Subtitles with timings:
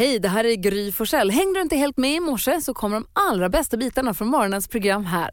[0.00, 1.30] Hej, det här är Gry Forssell.
[1.30, 4.68] Hängde du inte helt med i morse så kommer de allra bästa bitarna från morgonens
[4.68, 5.30] program här.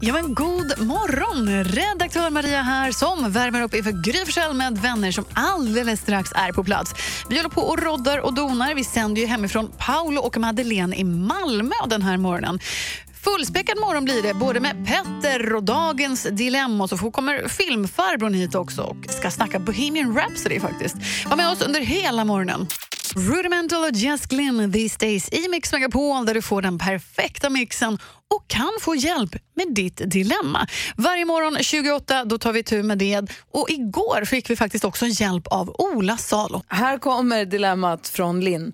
[0.00, 1.64] Ja, men god morgon!
[1.64, 6.52] Redaktör Maria här som värmer upp inför Gry Forssell med vänner som alldeles strax är
[6.52, 6.94] på plats.
[7.28, 8.74] Vi håller på och roddar och donar.
[8.74, 12.58] Vi sänder ju hemifrån Paolo och Madeleine i Malmö den här morgonen.
[13.24, 16.84] Fullspäckad morgon blir det, både med Petter och dagens dilemma.
[16.84, 20.96] Och så kommer filmfarbrorn hit också och ska snacka Bohemian Rhapsody faktiskt.
[21.26, 22.66] Var med oss under hela morgonen.
[23.14, 27.98] Rudimental och Jess Glynn these days i Mix Megapol där du får den perfekta mixen
[28.34, 30.66] och kan få hjälp med ditt dilemma.
[30.96, 33.22] Varje morgon 28 då tar vi tur med det.
[33.50, 36.62] Och igår fick vi faktiskt också hjälp av Ola Salo.
[36.68, 38.72] Här kommer dilemmat från Linn.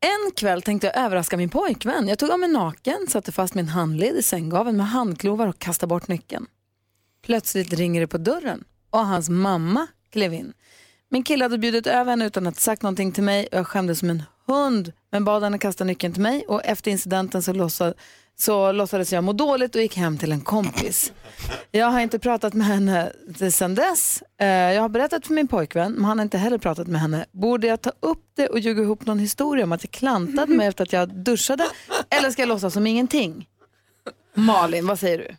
[0.00, 2.08] En kväll tänkte jag överraska min pojkvän.
[2.08, 5.88] Jag tog av mig naken, satte fast min handled i sänggaveln med handklovar och kastade
[5.88, 6.46] bort nyckeln.
[7.26, 10.52] Plötsligt ringer det på dörren och hans mamma klev in.
[11.10, 13.98] Min kille hade bjudit över henne utan att sagt någonting till mig och jag skämdes
[13.98, 17.94] som en hund men bad henne kasta nyckeln till mig och efter incidenten så, låtsad,
[18.38, 21.12] så låtsades jag må dåligt och gick hem till en kompis.
[21.70, 23.12] Jag har inte pratat med henne
[23.50, 24.22] sedan dess.
[24.40, 27.26] Eh, jag har berättat för min pojkvän men han har inte heller pratat med henne.
[27.32, 30.66] Borde jag ta upp det och ljuga ihop någon historia om att jag klantade mig
[30.66, 31.66] efter att jag duschade
[32.10, 33.48] eller ska jag låtsas som ingenting?
[34.34, 35.36] Malin, vad säger du?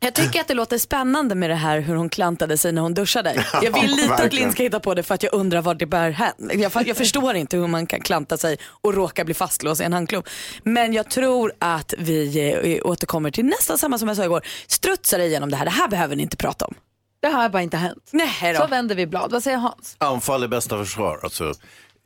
[0.00, 2.94] Jag tycker att det låter spännande med det här hur hon klantade sig när hon
[2.94, 3.46] duschade.
[3.62, 4.32] Jag vill lite att.
[4.32, 6.50] Linn ska hitta på det för att jag undrar var det bär hän.
[6.86, 10.28] Jag, förstår inte hur man kan klanta sig och råka bli fastlåst i en handklov.
[10.62, 14.42] Men jag tror att vi eh, återkommer till nästan samma som jag sa igår.
[14.66, 16.74] Strutsar igenom det här, det här behöver ni inte prata om.
[17.22, 18.08] Det här har bara inte hänt.
[18.10, 18.66] Nej Så då.
[18.66, 19.32] vänder vi blad.
[19.32, 19.96] Vad säger Hans?
[19.98, 21.20] Anfall är bästa försvar.
[21.22, 21.54] Alltså,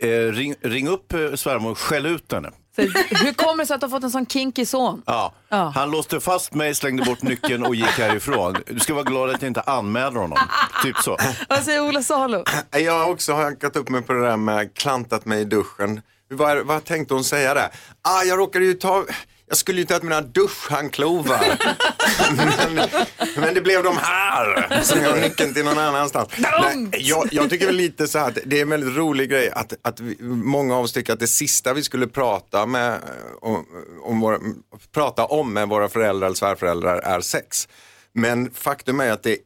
[0.03, 2.51] eh, ring, ring upp eh, svärmor och skäll ut henne.
[2.77, 2.83] Så,
[3.25, 5.03] hur kommer det sig att du har fått en sån kinky son?
[5.07, 5.35] Ja.
[5.49, 5.73] Ja.
[5.75, 8.57] Han låste fast mig, slängde bort nyckeln och gick härifrån.
[8.67, 10.39] Du ska vara glad att jag inte anmäler honom.
[10.83, 11.17] Typ så.
[11.49, 12.45] Vad säger Ola Salo?
[12.71, 16.01] Jag har också hankat upp mig på det där med klantat mig i duschen.
[16.31, 17.69] Vad, vad tänkte hon säga där?
[18.03, 19.05] Ah, jag råkade ju ta,
[19.49, 21.59] jag skulle ju ta mina duschhandklovar.
[22.37, 22.89] men,
[23.37, 24.81] men det blev de här.
[24.83, 26.29] Så jag har nyckeln till någon annanstans.
[26.39, 29.51] Nej, jag, jag tycker väl lite så här att det är en väldigt rolig grej
[29.51, 32.99] att, att vi, många av oss tycker att det sista vi skulle prata, med, eh,
[33.41, 33.67] om,
[34.03, 34.39] om våra,
[34.95, 37.69] prata om med våra föräldrar eller svärföräldrar är sex.
[38.13, 39.37] Men faktum är att det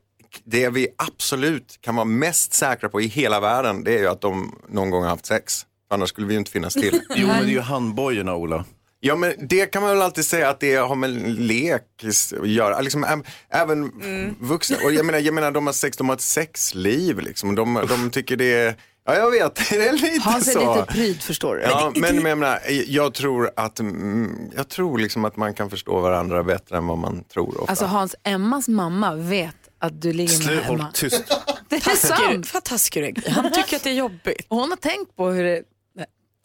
[0.45, 4.21] det vi absolut kan vara mest säkra på i hela världen det är ju att
[4.21, 5.67] de någon gång har haft sex.
[5.91, 7.01] Annars skulle vi ju inte finnas till.
[7.17, 8.65] Jo, men det är ju handbojorna, Ola.
[9.03, 12.81] Ja men det kan man väl alltid säga att det har med lek att göra.
[12.81, 13.93] Liksom, äm, även
[14.41, 17.55] vuxna, och jag menar, jag menar de har sex, de har ett sexliv liksom.
[17.55, 18.75] De, de tycker det är,
[19.07, 20.75] ja jag vet, det är lite Hans är så.
[20.75, 21.63] lite pryd förstår du.
[21.63, 25.71] Ja, men, men jag, menar, jag tror att, mm, jag tror liksom att man kan
[25.71, 27.71] förstå varandra bättre än vad man tror ofta.
[27.73, 30.91] Alltså Hans, Emmas mamma vet att du ligger med Slut, håll Emma.
[30.95, 31.25] tyst.
[31.69, 32.55] Det är sant.
[32.55, 33.31] vad taskig du är.
[33.31, 34.47] Han tycker att det är jobbigt.
[34.49, 35.63] Hon har tänkt på hur det...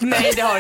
[0.02, 0.60] Nej det har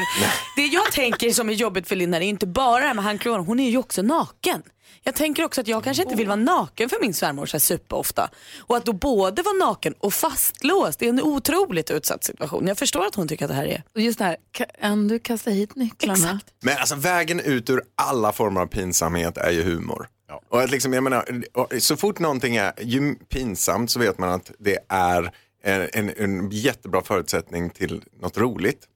[0.55, 3.43] Det jag tänker som är jobbigt för Linda är inte bara det här med handklovarna,
[3.43, 4.63] hon är ju också naken.
[5.03, 8.29] Jag tänker också att jag kanske inte vill vara naken för min svärmor så superofta.
[8.59, 12.67] Och att då både vara naken och fastlåst, det är en otroligt utsatt situation.
[12.67, 13.83] Jag förstår att hon tycker att det här är...
[13.95, 16.13] Och just det här, kan du kasta hit nycklarna?
[16.13, 16.45] Exakt.
[16.61, 20.07] Men alltså vägen ut ur alla former av pinsamhet är ju humor.
[20.49, 21.43] Och att liksom, jag menar,
[21.79, 25.31] så fort någonting är ju pinsamt så vet man att det är
[25.63, 28.87] en, en, en jättebra förutsättning till något roligt.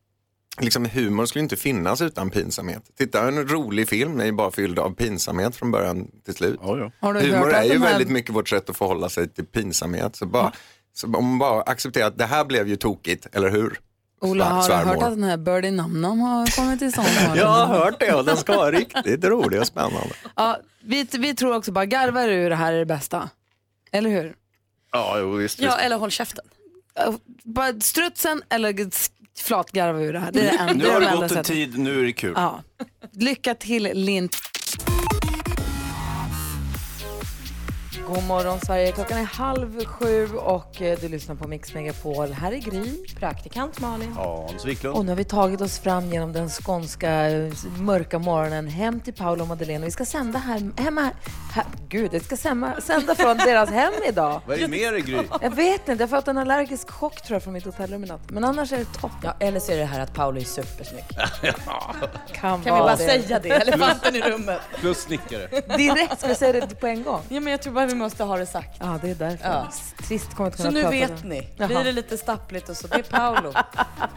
[0.59, 2.84] Liksom, humor skulle inte finnas utan pinsamhet.
[2.97, 6.59] Titta, en rolig film är ju bara fylld av pinsamhet från början till slut.
[6.64, 6.92] Ja, ja.
[7.08, 10.16] Humor är ju här- väldigt mycket vårt sätt att förhålla sig till pinsamhet.
[10.16, 10.52] Så, bara,
[10.94, 13.80] så om man bara accepterar att det här blev ju tokigt, eller hur?
[14.22, 17.08] Ola, har du hört att den här Birdie Namnam har kommit till stånd?
[17.36, 20.09] Jag har hört det och den ska vara riktigt rolig och spännande.
[20.36, 23.30] Ja, vi, vi tror också bara garvar ur det här är det bästa.
[23.91, 24.36] Eller hur?
[24.91, 25.66] Ja, jo, visst, visst.
[25.70, 26.46] Ja, eller håll käften.
[26.96, 28.74] Ja, Bara strutsen eller
[29.41, 30.31] flatgarva ur det här.
[30.31, 32.33] Det är det enda, Nu har det gått en tid, nu är det kul.
[32.35, 32.63] Ja.
[33.11, 34.38] Lycka till Lint.
[38.09, 42.31] God morgon Sverige, klockan är halv sju och eh, du lyssnar på Mix Megapol.
[42.31, 43.06] Här är Gry.
[43.20, 44.12] Praktikant Malin.
[44.14, 44.97] Hans Wiklund.
[44.97, 49.14] Och nu har vi tagit oss fram genom den skånska eh, mörka morgonen hem till
[49.14, 49.84] Paolo och Madeleine.
[49.84, 51.11] Och vi ska sända här, hemma,
[51.53, 54.41] här, gud, vi ska sända, sända från deras hem idag.
[54.47, 55.22] Vad är det med dig, Gry?
[55.41, 58.08] Jag vet inte, jag har fått en allergisk chock tror jag från mitt hotellrum i
[58.08, 58.29] natt.
[58.29, 59.20] Men annars är det toppen.
[59.23, 61.03] Ja, eller så är det här att Paolo är supersnygg.
[62.34, 62.97] Kan, Kan vi bara det.
[62.97, 63.50] säga det?
[63.50, 64.62] Elefanten i rummet.
[64.79, 65.47] Plus snickare.
[65.78, 67.22] Direkt, ska vi säga det på en gång?
[67.29, 68.78] Ja, men jag tror bara vi måste ha det sagt.
[68.79, 69.49] Ja, det är därför.
[69.49, 69.67] Ja.
[70.07, 71.29] Trist kommer inte Så nu prata vet om.
[71.29, 71.47] ni.
[71.57, 73.53] Blir det lite stappligt och så, det är Paolo.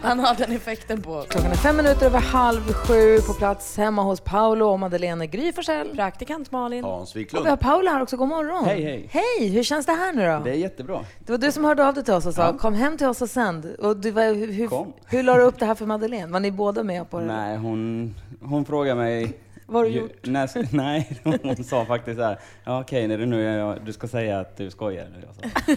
[0.02, 1.26] Han har den effekten på oss.
[1.28, 5.52] Klockan är fem minuter över halv sju på plats hemma hos Paolo och Madeleine Gry
[5.52, 5.94] Forssell.
[5.96, 6.84] Praktikant Malin.
[6.84, 7.46] Hans Och vi Wiklund.
[7.46, 8.16] har Paolo här också.
[8.16, 8.64] God morgon.
[8.64, 9.08] Hej, hej.
[9.10, 10.40] Hej, hur känns det här nu då?
[10.44, 11.00] Det är jättebra.
[11.26, 13.22] Det var du som hörde av dig till oss och sa kom hem till oss
[13.22, 13.64] och sänd.
[13.78, 14.92] Och du, var, hur, hur, Kom.
[15.06, 16.32] hur la du upp det här för Madeleine?
[16.32, 17.26] Var ni båda med på det?
[17.26, 19.38] Nej, hon, hon frågade mig...
[19.72, 20.12] Vad har du gjort?
[20.26, 24.08] När, nej, hon sa faktiskt så här, ja okej, när du nu jag, du ska
[24.08, 25.06] säga att du skojar.
[25.26, 25.76] Jag sa,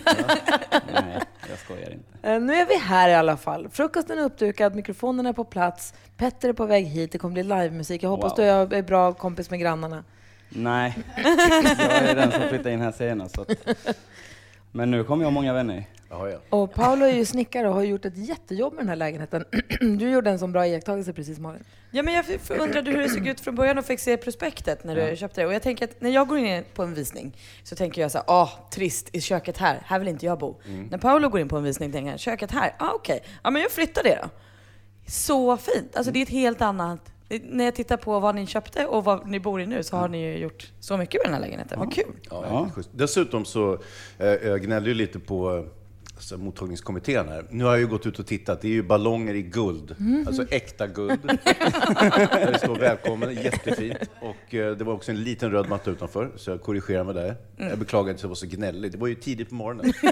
[0.71, 1.19] ja, nej,
[1.49, 2.05] jag skojar inte.
[2.29, 3.69] Eh, Nu är vi här i alla fall.
[3.71, 7.43] Frukosten är uppdukad, mikrofonen är på plats, Petter är på väg hit, det kommer bli
[7.43, 8.03] livemusik.
[8.03, 8.37] Jag hoppas Wow.
[8.37, 10.03] du är är bra kompis med grannarna.
[10.49, 10.97] Nej,
[11.77, 13.35] jag är den som flyttade in här senast.
[13.35, 13.49] Så att,
[14.71, 15.83] men nu kommer jag ha många vänner.
[16.09, 16.37] Ja, ja.
[16.49, 19.45] Och Paolo är ju snickare och har gjort ett jättejobb med den här lägenheten.
[19.79, 21.63] Du gjorde en sån bra iakttagelse precis Malin.
[21.91, 22.25] Ja, men jag
[22.59, 25.47] undrade hur det såg ut från början och fick se prospektet när du köpte det.
[25.47, 28.17] Och jag tänker att när jag går in på en visning så tänker jag så
[28.17, 30.61] här, åh, trist, i köket här, här vill inte jag bo.
[30.89, 33.61] När Paolo går in på en visning tänker jag, köket här, ah, okej, ja men
[33.61, 34.29] jag flyttar det då.
[35.07, 37.11] Så fint, alltså det är ett helt annat
[37.43, 40.07] när jag tittar på vad ni köpte och vad ni bor i nu så har
[40.07, 41.79] ni ju gjort så mycket med den här lägenheten.
[41.79, 42.13] Vad kul!
[42.29, 42.43] Ja,
[42.75, 42.83] Ja.
[42.91, 43.73] Dessutom så
[44.17, 45.63] eh, jag gnällde ju lite på eh,
[46.15, 47.45] alltså, mottagningskommittén här.
[47.49, 48.61] Nu har jag ju gått ut och tittat.
[48.61, 49.95] Det är ju ballonger i guld.
[50.27, 51.19] Alltså äkta guld.
[51.25, 53.33] där det står välkommen.
[53.35, 53.97] Jättefint.
[54.21, 57.35] Och eh, det var också en liten röd matta utanför, så jag korrigerar mig där.
[57.57, 58.91] Jag beklagar att jag var så gnällig.
[58.91, 59.93] Det var ju tidigt på morgonen.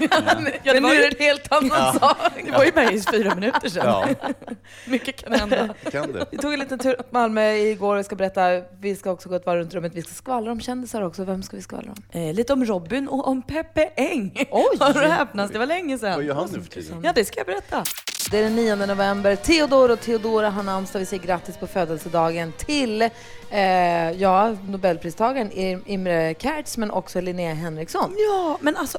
[0.63, 2.17] Ja, det, Men var nu ju, en helt annan sak.
[2.45, 3.85] det var ju bara i fyra minuter sedan.
[3.85, 4.07] Ja,
[4.87, 5.73] Mycket kan hända.
[5.91, 6.25] kan det.
[6.31, 8.41] Vi tog en liten tur upp Malmö igår och ska berätta,
[8.79, 11.23] vi ska också gå ett varv runt rummet, vi ska skvallra om kändisar också.
[11.23, 12.21] Vem ska vi skvallra om?
[12.21, 14.31] Eh, lite om Robin och om Peppe Eng.
[14.51, 14.77] Oj!
[14.79, 15.53] Har du häpnat?
[15.53, 16.13] Det var länge sedan.
[16.15, 17.01] Vad gör han nu för tiden?
[17.03, 17.83] Ja, det ska jag berätta.
[18.31, 19.35] Det är den 9 november.
[19.35, 20.99] Theodor och Theodora har namnsdag.
[20.99, 27.53] Vi säger grattis på födelsedagen till eh, ja, Nobelpristagaren Im- Imre Kertz men också Linnea
[27.53, 28.15] Henriksson.
[28.17, 28.97] Ja, men alltså...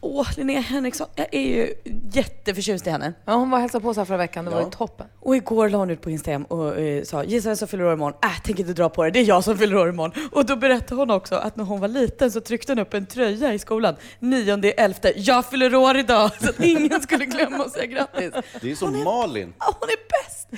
[0.00, 1.06] Åh, Linnea Henriksson.
[1.14, 1.74] Jag är ju
[2.12, 3.12] jätteförtjust i henne.
[3.24, 5.06] Ja, hon var och hälsade på oss här förra veckan, det var ju toppen.
[5.20, 7.92] Och igår la hon ut på Instagram och eh, sa gissa vem som fyller år
[7.92, 8.18] imorgon?
[8.22, 10.28] Äh, tänk inte dra på det, det är jag som fyller år imorgon.
[10.32, 13.06] Och då berättade hon också att när hon var liten så tryckte hon upp en
[13.06, 13.96] tröja i skolan.
[14.18, 16.30] Nionde elfte, jag fyller år idag!
[16.40, 18.32] Så att ingen skulle glömma att säga grattis.
[18.60, 19.54] Det är som Malin.
[19.58, 20.48] Ah, hon är bäst!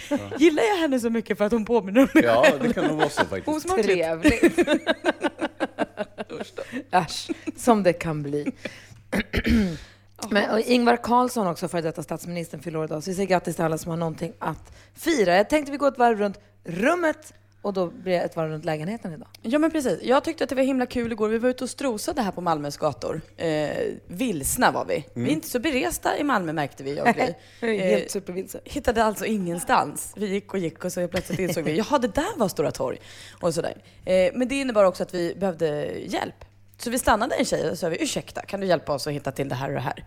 [0.40, 2.96] Gillar jag henne så mycket för att hon påminner om mig Ja, det kan nog
[2.96, 3.48] vara så faktiskt.
[3.48, 3.88] Osmakligt.
[3.88, 4.68] Trevligt.
[6.90, 8.52] Äsch, som det kan bli.
[10.30, 13.02] Men, och Ingvar Carlsson också, före detta statsministern, fyller år idag.
[13.04, 15.36] Så vi säger grattis till alla som har någonting att fira.
[15.36, 18.64] Jag tänkte vi går ett varv runt rummet och då blir det ett varv runt
[18.64, 19.28] lägenheten idag.
[19.42, 19.98] Ja men precis.
[20.02, 21.28] Jag tyckte att det var himla kul igår.
[21.28, 23.20] Vi var ute och strosade här på Malmös gator.
[23.36, 23.70] Eh,
[24.06, 25.04] vilsna var vi.
[25.14, 27.34] Vi är inte så beresta i Malmö märkte vi, jag och Gry.
[27.78, 28.60] Helt Eh, supervilse.
[28.64, 30.12] hittade alltså ingenstans.
[30.16, 32.98] Vi gick och gick och så plötsligt insåg vi, jaha det där var Stora torg.
[33.40, 33.74] Och sådär.
[34.04, 35.66] Eh, men det innebar också att vi behövde
[35.98, 36.44] hjälp.
[36.78, 39.32] Så vi stannade en tjej och sa, vi, ursäkta, kan du hjälpa oss att hitta
[39.32, 40.04] till det här och det här?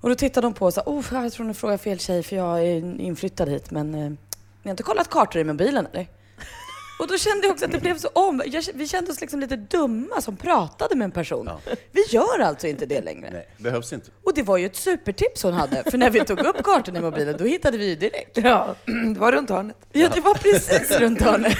[0.00, 2.22] Och då tittade de på oss och sa, oh, jag tror ni frågar fel tjej
[2.22, 4.16] för jag är inflyttad hit men eh, ni
[4.64, 6.06] har inte kollat kartor i mobilen eller?
[6.98, 8.42] Och då kände jag också att det blev så om.
[8.46, 11.50] Jag, vi kände oss liksom lite dumma som pratade med en person.
[11.92, 13.30] Vi gör alltså inte det längre.
[13.32, 14.10] Nej, behövs inte.
[14.24, 15.90] Och det var ju ett supertips hon hade.
[15.90, 18.36] För när vi tog upp kartan i mobilen, då hittade vi ju direkt.
[18.36, 18.74] Ja,
[19.14, 19.76] det var runt hörnet.
[19.92, 21.58] Ja, det var precis runt hörnet.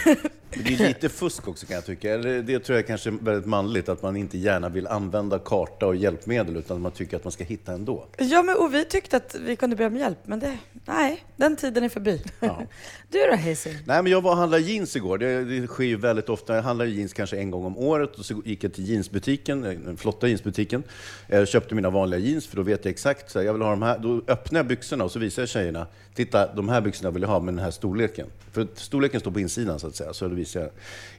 [0.64, 2.16] Det är lite fusk också kan jag tycka.
[2.16, 5.96] Det tror jag kanske är väldigt manligt, att man inte gärna vill använda karta och
[5.96, 8.06] hjälpmedel utan man tycker att man ska hitta ändå.
[8.18, 11.56] Ja, men och vi tyckte att vi kunde be om hjälp, men det, nej, den
[11.56, 12.22] tiden är förbi.
[12.40, 12.62] Ja.
[13.10, 13.70] Du då Hazy?
[13.84, 15.18] Nej, men jag var och handlade jeans igår.
[15.18, 16.54] Det, det sker ju väldigt ofta.
[16.54, 19.70] Jag handlar jeans kanske en gång om året och så gick jag till jeansbutiken, eh,
[19.70, 20.82] den flotta jeansbutiken.
[21.26, 23.82] Jag köpte mina vanliga jeans för då vet jag exakt, så jag vill ha de
[23.82, 23.98] här.
[23.98, 27.28] Då öppnar jag byxorna och så visar jag tjejerna, titta de här byxorna vill jag
[27.28, 28.26] ha med den här storleken.
[28.52, 30.70] För storleken står på insidan så att säga, så visar jag,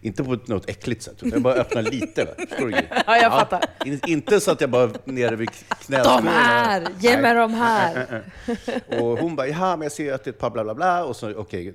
[0.01, 2.25] inte på något äckligt sätt, utan jag bara öppnar lite.
[2.25, 2.31] va.
[2.49, 2.71] Förstår du?
[3.07, 3.65] Ja, jag fattar.
[3.85, 5.49] In, inte så att jag bara nere vid
[5.85, 6.25] knäskålen.
[6.25, 6.87] De här!
[6.99, 8.23] Ge mig de här!
[9.01, 11.05] Och hon bara, ja men jag ser att det är ett par bla bla bla,
[11.05, 11.73] och så okej,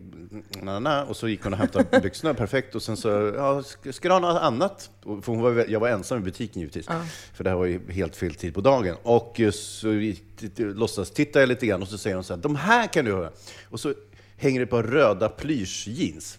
[0.62, 1.04] na, na, na.
[1.04, 4.20] och så gick hon och hämtade byxorna, perfekt, och sen så, ja, ska, du ha
[4.20, 4.90] något annat?
[5.02, 6.86] För hon var, jag var ensam i butiken givetvis,
[7.34, 8.96] för det här var ju helt fel tid på dagen.
[9.02, 10.12] Och så
[10.56, 13.12] låtsas titta jag lite grann och så säger hon så här, de här kan du
[13.12, 13.30] ha.
[13.70, 13.94] Och så
[14.36, 16.38] hänger det på röda plyschjeans.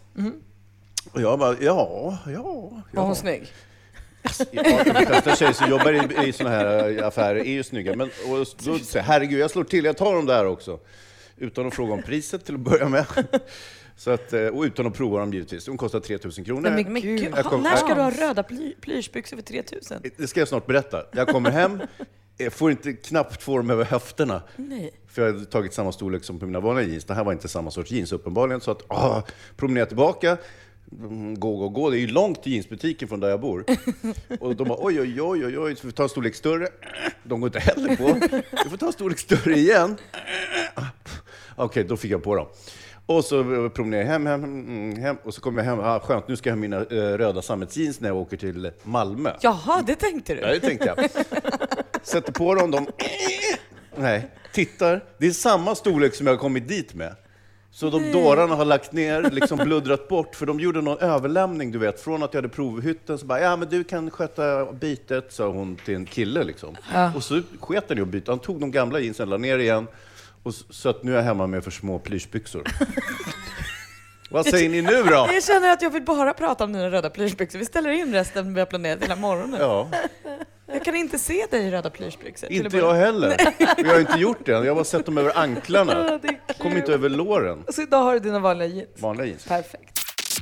[1.12, 2.82] Och jag bara, ja, ja, ja.
[2.92, 3.52] Var hon snygg?
[4.52, 5.94] Ja, de flesta tjejer som jobbar
[6.24, 7.96] i, i såna här eh, affärer är ju snygga.
[7.96, 10.80] Men och då säger jag, herregud, jag slår till, jag tar dem där också.
[11.38, 13.06] Utan att fråga om priset till att börja med.
[13.98, 15.66] Så att, eh, och utan att prova dem givetvis.
[15.66, 16.62] De kostar 3000 kronor.
[16.62, 17.36] Nej, men Men Gud.
[17.44, 20.02] kom- när ska du ha röda ply, plyschbyxor för 3000?
[20.18, 21.04] Det ska jag snart berätta.
[21.14, 21.82] Jag kommer hem,
[22.38, 24.42] jag får inte knappt få dem över höfterna.
[24.56, 24.92] Nej.
[25.08, 27.06] För jag hade tagit samma storlek som på mina vanliga jeans.
[27.06, 28.62] Det här var inte samma sorts jeans uppenbarligen.
[28.62, 29.22] Så att, ah,
[29.58, 30.38] promenerar tillbaka,
[31.38, 31.90] gå, gå, gå.
[31.90, 33.66] Det är ju långt till jeansbutiken från där jag bor.
[34.40, 36.68] Och de bara oj, oj, oj, oj, oj, så får vi ta en storlek större.
[37.24, 38.38] De går inte heller på.
[38.64, 39.98] Vi får ta en storlek större igen.
[41.56, 42.48] Okej, då fick jag på dem.
[43.06, 45.80] Och så promenerade jag hem, hem, mm, hem och så kom jag hem.
[45.80, 49.32] Ah, skönt, nu ska jag ha mina eh, röda sammetsjeans när jag åker till Malmö.
[49.42, 50.42] Jaha, det tänkte du?
[50.42, 51.10] Ja, det tänkte jag.
[52.04, 52.88] Sätter på dem, de...
[53.96, 55.04] Nej, tittar.
[55.18, 57.16] Det är samma storlek som jag har kommit dit med.
[57.76, 61.78] Så de dårarna har lagt ner, liksom bluddrat bort, för de gjorde någon överlämning, du
[61.80, 65.48] vet, från att jag hade provhytten, så bara, ja men du kan sköta bytet, sa
[65.48, 66.76] hon till en kille liksom.
[67.16, 69.88] Och så sket han i att byta, han tog de gamla jeansen, la ner igen,
[70.44, 72.64] och s- så att nu är jag hemma med för små plyschbyxor.
[74.32, 75.28] Vad säger ni nu då?
[75.34, 77.60] Jag känner att jag vill bara prata om dina röda plyschbyxor.
[77.60, 79.60] Vi ställer in resten vi har planerat hela morgonen.
[79.60, 79.90] Ja,
[80.74, 82.48] Jag kan inte se dig i röda plyschbyxor.
[82.48, 83.38] att inte jag heller.
[83.60, 86.20] Och jag har inte gjort det än, jag har bara sett dem över anklarna.
[86.60, 87.64] Kom inte över låren.
[87.70, 88.90] Så idag har du dina vanliga jeans.
[89.02, 89.46] Vanliga jeans.
[89.46, 90.00] Perfekt.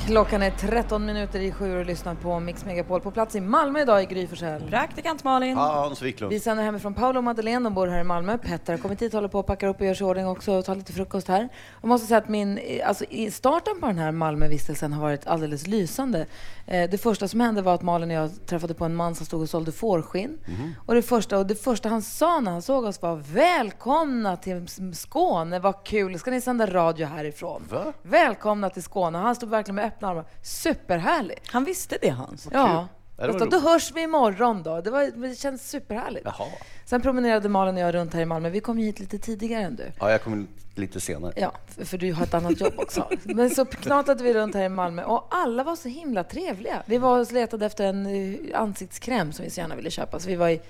[0.07, 3.81] Klockan är 13 minuter i sju och lyssnar på Mix Megapol på plats i Malmö
[3.81, 4.61] idag i Gry Forssell.
[4.69, 5.57] Praktikant Malin.
[5.57, 6.33] Hans Wiklund.
[6.33, 8.38] Vi sänder hemifrån Paolo och Madeleine, de bor här i Malmö.
[8.38, 10.51] Petter har kommit hit, håller på och packar upp och gör sig i ordning också
[10.51, 11.50] och tar lite frukost här.
[11.81, 15.67] Jag måste säga att min, alltså i starten på den här Malmövistelsen har varit alldeles
[15.67, 16.25] lysande.
[16.71, 19.25] Eh, Det första som hände var att Malin och jag träffade på en man som
[19.25, 20.37] stod och sålde fårskinn.
[20.85, 24.67] Och, det första, och det första han sa när han såg oss var Välkomna till
[24.93, 27.63] Skåne, vad kul, ska ni sända radio härifrån?
[27.69, 27.93] Va?
[28.01, 29.17] Välkomna till Skåne.
[29.17, 30.25] Han stod verkligen med öppna armar.
[30.43, 31.51] Superhärligt.
[31.51, 32.47] Han visste det Hans.
[32.51, 32.87] Ja.
[33.25, 33.63] Så, då roligt.
[33.63, 34.81] hörs vi imorgon då.
[34.81, 36.25] Det, var, det känns superhärligt.
[36.25, 36.47] Jaha.
[36.85, 38.49] Sen promenerade Malin och jag runt här i Malmö.
[38.49, 39.91] Vi kom hit lite tidigare än du.
[39.99, 41.33] Ja, jag kommer lite senare.
[41.35, 43.09] Ja, för, för du har ett annat jobb också.
[43.23, 46.83] Men så knatade vi runt här i Malmö och alla var så himla trevliga.
[46.85, 50.19] Vi var och letade efter en eh, ansiktskräm som vi så gärna ville köpa.
[50.19, 50.61] Så vi var i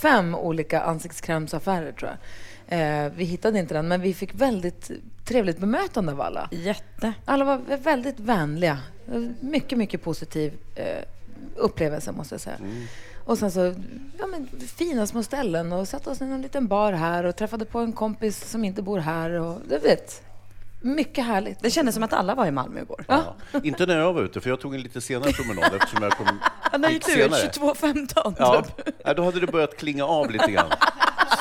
[0.00, 2.18] fem olika ansiktskrämsaffärer tror jag.
[2.70, 4.90] Eh, vi hittade inte den, men vi fick väldigt
[5.24, 6.48] trevligt bemötande av alla.
[6.52, 7.12] Jätte.
[7.24, 8.78] Alla var väldigt vänliga.
[9.40, 11.04] Mycket, mycket positiv eh,
[11.56, 12.56] upplevelse måste jag säga.
[13.24, 13.74] Och sen så,
[14.18, 17.64] ja men fina små ställen och satte oss i en liten bar här och träffade
[17.64, 20.22] på en kompis som inte bor här och du vet,
[20.80, 21.60] mycket härligt.
[21.62, 23.04] Det kändes som att alla var i Malmö igår.
[23.08, 23.34] Ja.
[23.62, 26.26] Inte när jag var ute, för jag tog en lite senare promenad eftersom jag kom
[26.80, 27.34] När gick du ut?
[27.34, 27.74] senare.
[27.74, 28.88] 22.15 Ja, typ.
[29.04, 30.70] ja, då hade det börjat klinga av lite grann.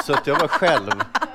[0.06, 0.92] Så att jag var själv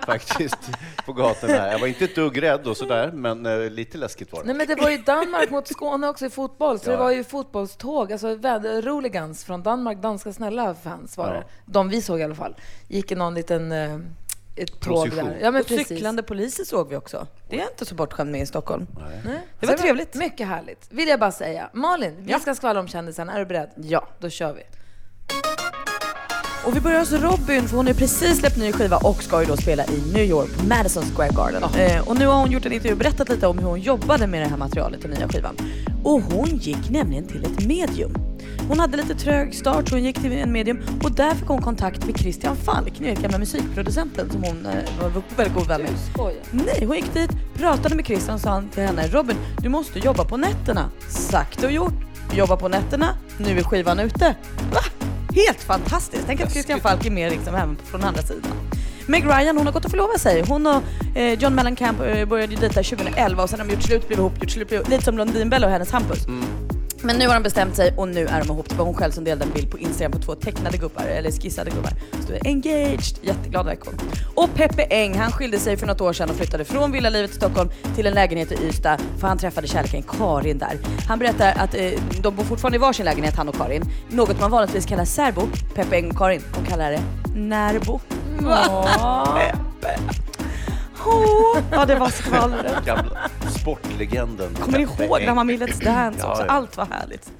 [0.06, 0.58] faktiskt
[1.06, 1.72] på gatan här.
[1.72, 4.46] Jag var inte ett dugg rädd och sådär, men eh, lite läskigt var det.
[4.46, 6.92] Nej men det var ju Danmark mot Skåne också i fotboll, så Ja.
[6.92, 11.32] det var ju fotbollståg, alltså väder- roligans från Danmark, danska snälla fans var Ja.
[11.32, 11.44] det.
[11.66, 12.54] De vi såg i alla fall.
[12.88, 13.94] Gick i någon liten eh,
[14.56, 15.24] ett tåg Procession.
[15.24, 15.38] där.
[15.42, 15.88] Ja men Och precis.
[15.88, 17.26] cyklande poliser såg vi också.
[17.48, 18.86] Det är inte så bortskämd med i Stockholm.
[19.24, 19.38] Nej.
[19.60, 20.14] Det var Så trevligt.
[20.14, 20.86] Mycket härligt.
[20.90, 21.70] Vill jag bara säga.
[21.72, 22.38] Malin, vi Ja.
[22.38, 23.32] ska skvallra om kändisarna.
[23.32, 23.70] Är du beredd?
[23.76, 24.08] Ja.
[24.18, 24.62] Då kör vi.
[26.64, 29.46] Och vi börjar hos Robin, för hon har precis släppt ny skiva och ska ju
[29.46, 31.62] då spela i New York, på Madison Square Garden.
[31.62, 34.26] Eh, och nu har hon gjort en intervju och berättat lite om hur hon jobbade
[34.26, 35.56] med det här materialet till nya skivan.
[36.04, 38.14] Och hon gick nämligen till ett medium.
[38.68, 41.62] Hon hade lite trög start så hon gick till en medium och där fick hon
[41.62, 45.82] kontakt med Christian Falk, ni vet gamla musikproducenten som hon eh, var väldigt god vän
[45.82, 45.90] med.
[46.12, 46.36] Skoja.
[46.50, 49.98] Nej, hon gick dit, pratade med Christian och sa han till henne Robin, du måste
[49.98, 50.90] jobba på nätterna.
[51.08, 51.94] Sagt och gjort.
[52.34, 53.06] Jobba på nätterna,
[53.38, 54.36] nu är skivan ute.
[54.72, 55.01] Va?
[55.34, 56.24] Helt fantastiskt.
[56.26, 58.52] Tänk att Christian Falk är med liksom även från andra sidan.
[59.06, 60.44] Meg Ryan hon har gått och förlovat sig.
[60.48, 60.82] Hon och
[61.16, 64.18] eh, John Mellencamp eh, började ju dejta 2011 och sen har de gjort slut, blivit
[64.18, 64.90] ihop, gjort slut, blivit ihop.
[64.90, 66.26] Lite som Blondinbella och hennes Hampus.
[67.04, 68.68] Men nu har de bestämt sig och nu är de ihop.
[68.68, 71.30] Det var hon själv som delade en bild på Instagram på två tecknade gubbar, eller
[71.30, 71.92] skissade gubbar.
[72.26, 73.92] Så är engaged, jätteglad verkar.
[74.34, 77.34] Och Peppe Eng, han skilde sig för något år sedan och flyttade från villalivet i
[77.34, 80.78] Stockholm till en lägenhet i Ystad för han träffade kärleken Karin där.
[81.08, 81.90] Han berättar att eh,
[82.22, 83.84] de bor fortfarande i varsin lägenhet, han och Karin.
[84.08, 85.42] Något man vanligtvis kallar särbo,
[85.74, 86.42] Peppe Eng och Karin.
[86.54, 87.02] De kallar det
[87.34, 88.00] närbo.
[89.34, 89.98] Peppe.
[91.06, 92.84] Åh, ja det var skvallret.
[92.84, 93.18] Gamla
[93.60, 94.54] sportlegenden.
[94.54, 96.44] Kommer ni ihåg när man ville Let's Dance Ja, också?
[96.46, 96.52] ja.
[96.52, 97.32] Allt var härligt.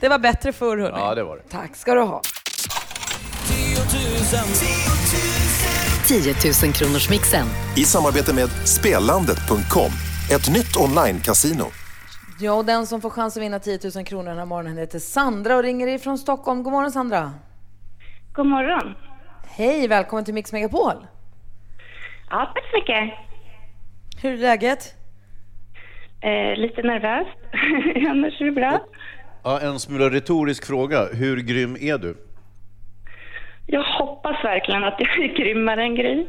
[0.00, 0.98] Det var bättre förr hörni.
[0.98, 1.42] Ja, det var det.
[1.50, 2.22] Tack ska du ha.
[6.06, 7.46] 10 000 kronors mixen.
[7.76, 9.90] I samarbete med Spelandet.com,
[10.32, 11.64] ett nytt online-casino.
[12.40, 14.98] Ja, och den som får chans att vinna 10 000 kronor den här morgonen heter
[14.98, 16.62] Sandra och ringer ifrån Stockholm.
[16.62, 17.32] God morgon Sandra.
[18.32, 18.94] God morgon.
[19.46, 21.06] Hej, välkommen till Mix Megapol.
[22.30, 23.18] Ja, tack så mycket.
[24.22, 24.94] Hur är läget?
[26.20, 27.38] Eh, lite nervöst.
[28.10, 28.80] Annars är det bra.
[29.44, 31.08] Ja, en smula retorisk fråga.
[31.12, 32.16] Hur grym är du?
[33.66, 36.26] Jag hoppas verkligen att jag är grymmare än Gry.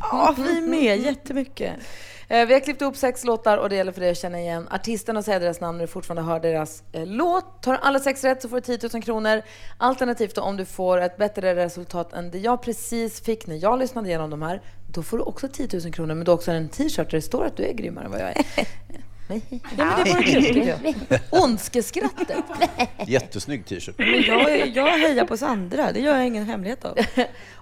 [0.00, 1.72] Ja, vi med jättemycket.
[2.28, 4.68] Eh, Vi har klippt ihop sex låtar och det gäller för dig att känna igen
[4.70, 7.62] artisterna och säga deras namn när du fortfarande hör deras eh, låt.
[7.62, 9.42] Tar alla sex rätt så får du 10 000 kronor.
[9.78, 13.78] Alternativt då, om du får ett bättre resultat än det jag precis fick när jag
[13.78, 16.14] lyssnade igenom de här, då får du också 10 000 kronor.
[16.14, 18.28] Men då också en t-shirt där det står att du är grymmare än vad jag
[18.36, 18.44] är.
[19.28, 20.94] Men Ja, men det var kul.
[21.30, 22.44] Ondskeskrattet.
[23.06, 23.98] Jättesnygg t-shirt.
[23.98, 26.98] Men jag, jag hejar på Sandra, det gör jag ingen hemlighet av.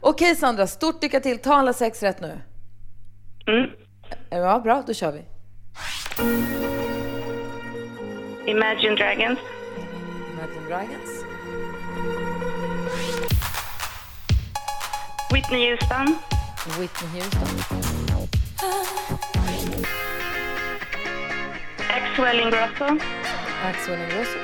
[0.01, 1.39] Okej Sandra, stort lycka till.
[1.39, 2.41] Ta alla sex rätt nu.
[3.47, 3.71] Mm.
[4.31, 5.23] Ja, bra, då kör vi.
[8.51, 9.39] Imagine Dragons.
[10.33, 11.25] Imagine Dragons.
[15.33, 16.17] Whitney Houston.
[16.65, 17.49] Whitney Houston.
[21.91, 22.99] Axwell Ingrosso.
[23.63, 24.39] Axel Ingrosso.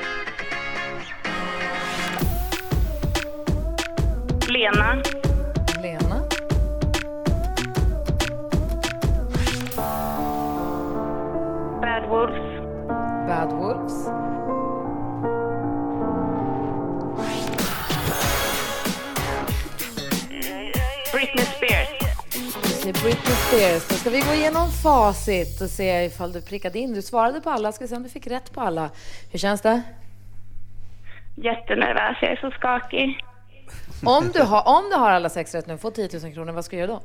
[4.50, 5.02] Lena.
[5.80, 6.26] Lena.
[11.80, 12.40] Bad Wolves.
[13.26, 13.99] Bad Wolves.
[22.80, 23.88] Vi ser Britney Spears.
[23.88, 26.94] Då ska vi gå igenom facit och se ifall du prickade in.
[26.94, 27.72] Du svarade på alla.
[27.72, 28.90] Ska se om du fick rätt på alla.
[29.32, 29.82] Hur känns det?
[31.36, 33.24] Jättenervös, jag är så skakig.
[34.04, 36.64] Om du har, om du har alla sex rätt nu, får 10 000 kronor, vad
[36.64, 37.02] ska du göra då?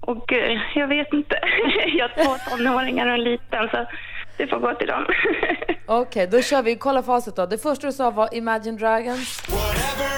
[0.00, 1.38] Och gud, jag vet inte.
[1.98, 3.86] Jag har två tonåringar och en liten så
[4.36, 5.06] det får gå till dem.
[5.86, 6.76] Okej, då kör vi.
[6.76, 7.46] Kolla facit då.
[7.46, 9.42] Det första du sa var Imagine Dragons.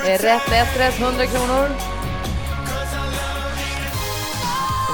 [0.05, 2.01] Det är rätt, ett rätt, 100 kronor.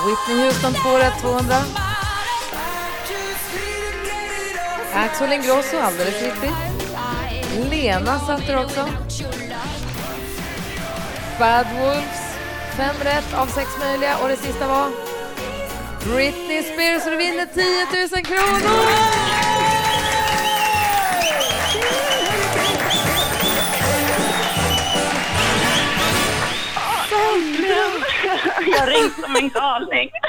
[0.06, 1.56] Whitney Houston, 2 rätt, 200.
[4.94, 6.54] Axel Ingrosso, alldeles riktigt.
[7.70, 8.88] Lena satte det också.
[11.38, 12.36] Bad Wolves,
[12.76, 14.18] fem rätt av sex möjliga.
[14.18, 14.90] Och det sista var
[16.04, 19.25] Britney Spears och du vinner 10 000 kronor!
[28.78, 30.10] Jag ringt som en galning.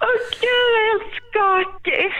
[0.00, 2.12] Åh gud, jag är helt skakig.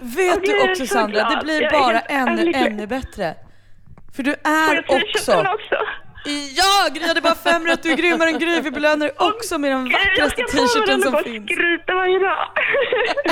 [0.00, 1.38] Vet Åh, du jag också så Sandra, glad.
[1.38, 3.34] det blir Jag bara ännu, ännu bättre.
[4.16, 5.32] För du är jag också...
[5.32, 5.76] också?
[6.56, 8.60] Ja, Gry hade bara fem rätt, du är grymmare än Gry.
[8.60, 11.50] Vi belönar dig också med den jag vackraste ska t-shirten som bara finns.
[11.50, 12.48] skryta varje dag.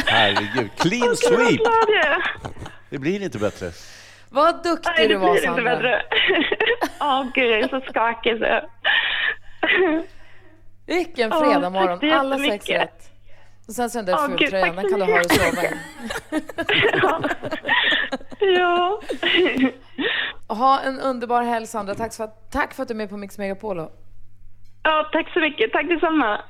[0.06, 1.60] Herregud, clean vad sweep!
[2.04, 2.22] jag.
[2.90, 3.70] Det blir inte bättre.
[4.30, 5.76] Vad Nej, duktig det du var, blir inte Sandra.
[5.76, 6.02] bättre.
[7.00, 8.60] Åh gud, jag är så skakig så.
[10.86, 11.98] Vilken Ja, fredag morgon.
[12.00, 13.08] så Alla sex rätt.
[13.68, 15.70] Och sen så den där gud, fultröjan, den kan du ha och sova i.
[18.58, 19.00] Ja.
[20.48, 21.94] Ha en underbar helg, Sandra.
[21.94, 23.78] Tack för, att, tack för att du är med på Mix Megapol.
[24.82, 25.72] ja, tack så mycket.
[25.72, 26.40] Tack detsamma.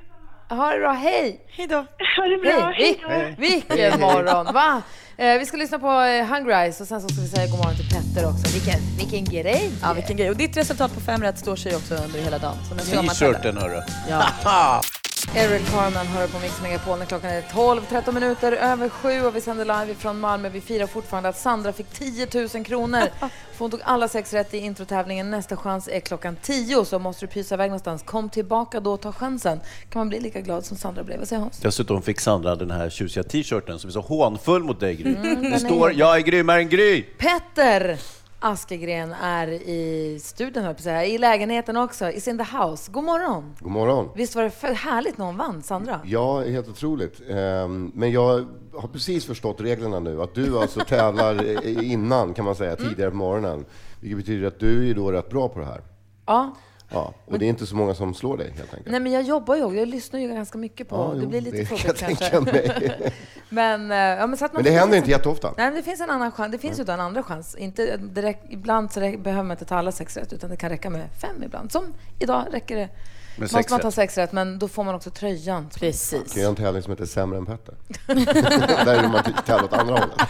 [0.48, 0.92] Ha det bra.
[0.92, 1.46] Hej!
[1.48, 1.76] Hej då.
[2.16, 2.70] Ha det bra.
[2.74, 3.02] Hej!
[3.08, 4.82] Hej vilken morgon, va?
[5.22, 7.58] Eh, vi ska lyssna på eh, Hungry Eyes och sen så ska vi säga god
[7.58, 8.52] morgon till Petter också.
[8.52, 9.70] Vilken, vilken grej!
[9.82, 10.30] Ja, vilken grej.
[10.30, 12.56] Och ditt resultat på fem rätt står sig också under hela dagen.
[12.90, 13.82] T-shirten hörru.
[14.08, 14.24] Ja.
[15.34, 19.36] Eric Carmen hör på Mix Megapol när klockan är 12, 13 minuter över sju och
[19.36, 20.48] vi sänder live från Malmö.
[20.48, 23.00] Vi firar fortfarande att Sandra fick 10 000 kronor.
[23.52, 25.30] För hon tog alla sex rätt i introtävlingen.
[25.30, 28.02] Nästa chans är klockan 10 så måste du pysa iväg någonstans.
[28.02, 29.60] Kom tillbaka då och ta chansen.
[29.90, 31.18] Kan man bli lika glad som Sandra blev.
[31.18, 31.58] Vad säger Hans?
[31.58, 35.14] Dessutom fick Sandra den här tjusiga t-shirten som är så hånfull mot dig Gry.
[35.14, 37.02] den det är- står “Jag är grymmare än Gry”.
[37.02, 37.98] Petter
[38.44, 41.04] Askegren är i studion, att säga.
[41.04, 42.10] I lägenheten också.
[42.10, 42.92] Is in the house.
[42.92, 43.54] God morgon!
[43.60, 44.08] God morgon.
[44.14, 46.00] Visst var det för härligt när hon vann, Sandra?
[46.04, 47.20] Ja, helt otroligt.
[47.30, 50.22] Ehm, Men jag har precis förstått reglerna nu.
[50.22, 53.64] Att du alltså tävlar innan, kan man säga, tidigare på morgonen.
[54.00, 55.80] Vilket betyder att du är då rätt bra på det här.
[56.26, 56.54] Ja.
[56.92, 58.90] Ja, och det är inte så många som slår dig helt enkelt.
[58.90, 61.40] Nej, men jag jobbar ju, jag lyssnar ju ganska mycket på, Ja, det jo, blir
[61.40, 62.40] lite tråkigt kanske.
[63.48, 65.54] men, eh, ja, men, så att man Men det händer inte jätteofta.
[65.56, 66.52] Nej, men det finns en annan chans.
[66.52, 67.56] Det finns ju då en andra chans.
[67.56, 70.90] Inte, räck, ibland så behöver man inte ta alla sex rätt, utan det kan räcka
[70.90, 71.72] med fem ibland.
[71.72, 72.88] Som idag räcker det.
[73.36, 75.68] Måste man ta sex rätt, men då får man också tröjan.
[75.74, 76.10] Precis.
[76.10, 77.74] Kan jag göra en tävling som heter Sämre än Petter?
[78.84, 80.20] Där är man tävlar åt andra hållet.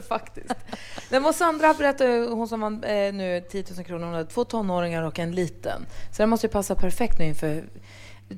[0.08, 0.54] Faktiskt.
[1.10, 5.02] Men Sandra berättade, hon som vann eh, nu 10 000 kronor, hon hade två tonåringar
[5.02, 5.86] och en liten.
[6.12, 7.64] Så det måste ju passa perfekt nu inför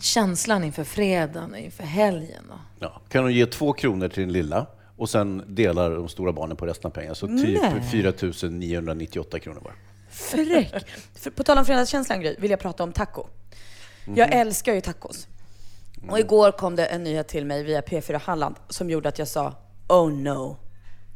[0.01, 2.45] känslan inför fredagen, inför helgen.
[2.51, 2.59] Och.
[2.79, 3.01] Ja.
[3.09, 6.67] Kan hon ge två kronor till den lilla och sen delar de stora barnen på
[6.67, 7.15] resten av pengarna.
[7.15, 7.83] Så typ Nej.
[7.93, 9.73] 4 998 kronor var.
[10.31, 10.87] Fräck.
[11.15, 13.27] För, på tal om fredagskänslan, Gry, vill jag prata om taco.
[14.15, 15.27] Jag älskar ju tacos.
[16.11, 19.29] Och igår kom det en nyhet till mig via P4 Halland som gjorde att jag
[19.29, 19.55] sa
[19.89, 20.57] oh no.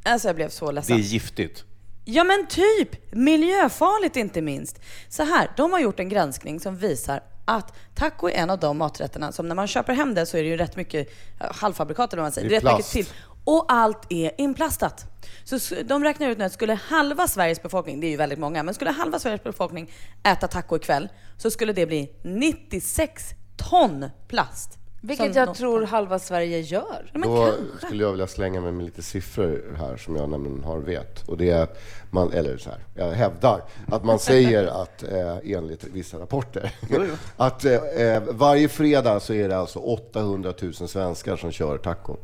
[0.04, 0.96] Alltså jag blev så Det ledsen.
[0.96, 1.64] är giftigt.
[2.04, 3.12] Ja men typ!
[3.14, 4.80] Miljöfarligt inte minst.
[5.08, 8.78] Så här, de har gjort en granskning som visar att taco är en av de
[8.78, 12.22] maträtterna som när man köper hem det så är det ju rätt mycket halvfabrikat eller
[12.22, 12.48] vad man säger.
[12.48, 12.92] Det är rätt mycket plast.
[12.92, 13.06] till.
[13.46, 15.06] Och allt är inplastat.
[15.44, 18.62] Så de räknar ut nu att skulle halva Sveriges befolkning, det är ju väldigt många,
[18.62, 19.90] men skulle halva Sveriges befolkning
[20.22, 24.78] äta taco ikväll så skulle det bli 96 ton plast.
[25.00, 27.10] Vilket Som jag tror halva Sverige gör.
[27.14, 27.52] Då
[27.86, 31.28] skulle jag vilja slänga mig med lite siffror här som jag nämligen har vet.
[31.28, 31.78] Och det är att
[32.10, 36.74] man, eller så här, jag hävdar att man säger att eh, enligt vissa rapporter
[37.36, 42.16] att eh, eh, varje fredag så är det alltså 800 000 svenskar som kör taco.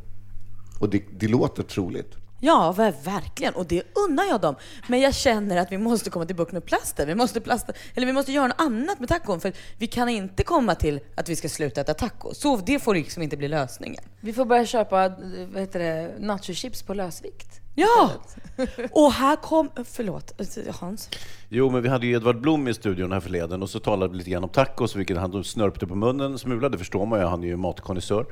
[0.82, 2.14] Och det, det låter troligt.
[2.40, 3.54] Ja, ver- verkligen.
[3.54, 4.54] Och det unnar jag dem.
[4.88, 7.06] Men jag känner att vi måste komma till bukt med plasten.
[7.08, 9.40] Vi måste, plasta, eller vi måste göra något annat med tacon.
[9.40, 12.34] För vi kan inte komma till att vi ska sluta äta taco.
[12.34, 14.04] Så det får liksom inte bli lösningen.
[14.20, 15.08] Vi får börja köpa
[15.52, 17.60] vad heter det, nachochips på lösvikt.
[17.74, 18.10] Ja!
[18.90, 19.70] Och här kom...
[19.84, 20.32] Förlåt,
[20.80, 21.08] Hans.
[21.48, 24.18] Jo, men vi hade ju Edvard Blom i studion här förleden och så talade vi
[24.18, 27.26] lite grann om tacos, vilket han snörpte på munnen en smula, det förstår man ju,
[27.26, 28.26] han är ju matkonnässör.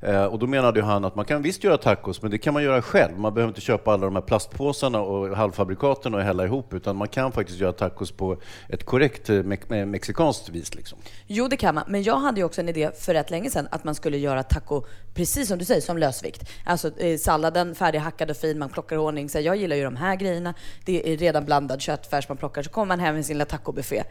[0.00, 2.62] Eh, och då menade han att man kan visst göra tacos, men det kan man
[2.62, 3.18] göra själv.
[3.18, 7.08] Man behöver inte köpa alla de här plastpåsarna och halvfabrikaten och hälla ihop, utan man
[7.08, 8.36] kan faktiskt göra tacos på
[8.68, 10.74] ett korrekt eh, me- mexikanskt vis.
[10.74, 10.98] Liksom.
[11.26, 11.84] Jo, det kan man.
[11.88, 14.42] Men jag hade ju också en idé för rätt länge sedan att man skulle göra
[14.42, 16.50] taco, precis som du säger, som lösvikt.
[16.64, 19.28] Alltså eh, salladen färdighackad och fin, man plockar ordning.
[19.28, 20.54] Så jag gillar ju de här grejerna.
[20.84, 22.62] Det är redan blandad köttfärs man plockar.
[22.62, 24.02] Så kommer man hem med sin lilla tacobuffé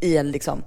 [0.00, 0.62] i en liksom,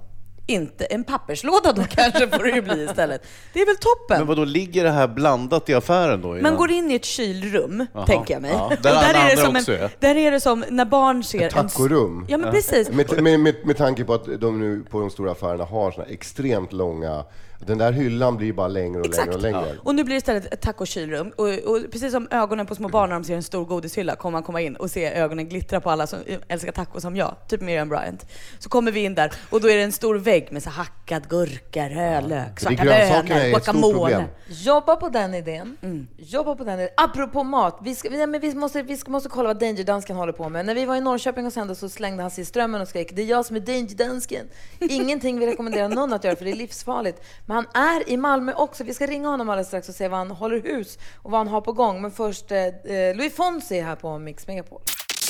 [0.46, 3.22] inte en papperslåda då kanske får det ju bli istället.
[3.52, 4.18] Det är väl toppen?
[4.18, 6.28] Men vad då ligger det här blandat i affären då?
[6.28, 8.06] Man innan- går in i ett kylrum, Jaha.
[8.06, 8.50] tänker jag mig.
[8.50, 9.90] Ja, där alla är det som en, är.
[9.98, 12.26] Där är det som när barn ser Ett tacorum.
[12.28, 12.90] Ja, men precis.
[12.90, 16.06] Med, med, med, med tanke på att de nu på de stora affärerna har såna
[16.06, 17.24] extremt långa...
[17.66, 19.76] Den där hyllan blir bara längre och längre och längre.
[19.82, 21.32] Och nu blir det istället ett tacokylrum.
[21.36, 24.32] Och, och precis som ögonen på små barn när de ser en stor godishylla kommer
[24.32, 27.60] man komma in och se ögonen glittra på alla som älskar taco som jag, typ
[27.60, 28.26] Miriam Bryant.
[28.58, 31.28] Så kommer vi in där och då är det en stor vägg med så hackad
[31.28, 34.24] gurka, rödlök, svarta bönor, guacamole.
[34.46, 35.76] Jobba på den idén.
[36.16, 36.90] Jobba på den idén.
[36.96, 40.16] Apropå mat, vi, ska, vi, men vi, måste, vi ska, måste kolla vad Danger Dansken
[40.16, 40.66] håller på med.
[40.66, 43.16] När vi var i Norrköping och sände så slängde han sig i strömmen och skrek
[43.16, 44.46] det är jag som är Danger Dansken.
[44.80, 47.22] Ingenting vi rekommenderar någon att göra för det är livsfarligt.
[47.52, 48.84] Men han är i Malmö också.
[48.84, 51.48] Vi ska ringa honom alldeles strax och se vad han håller hus och vad han
[51.48, 52.02] har på gång.
[52.02, 54.80] Men först eh, eh, Louis Fonsi här på Mix Megapol.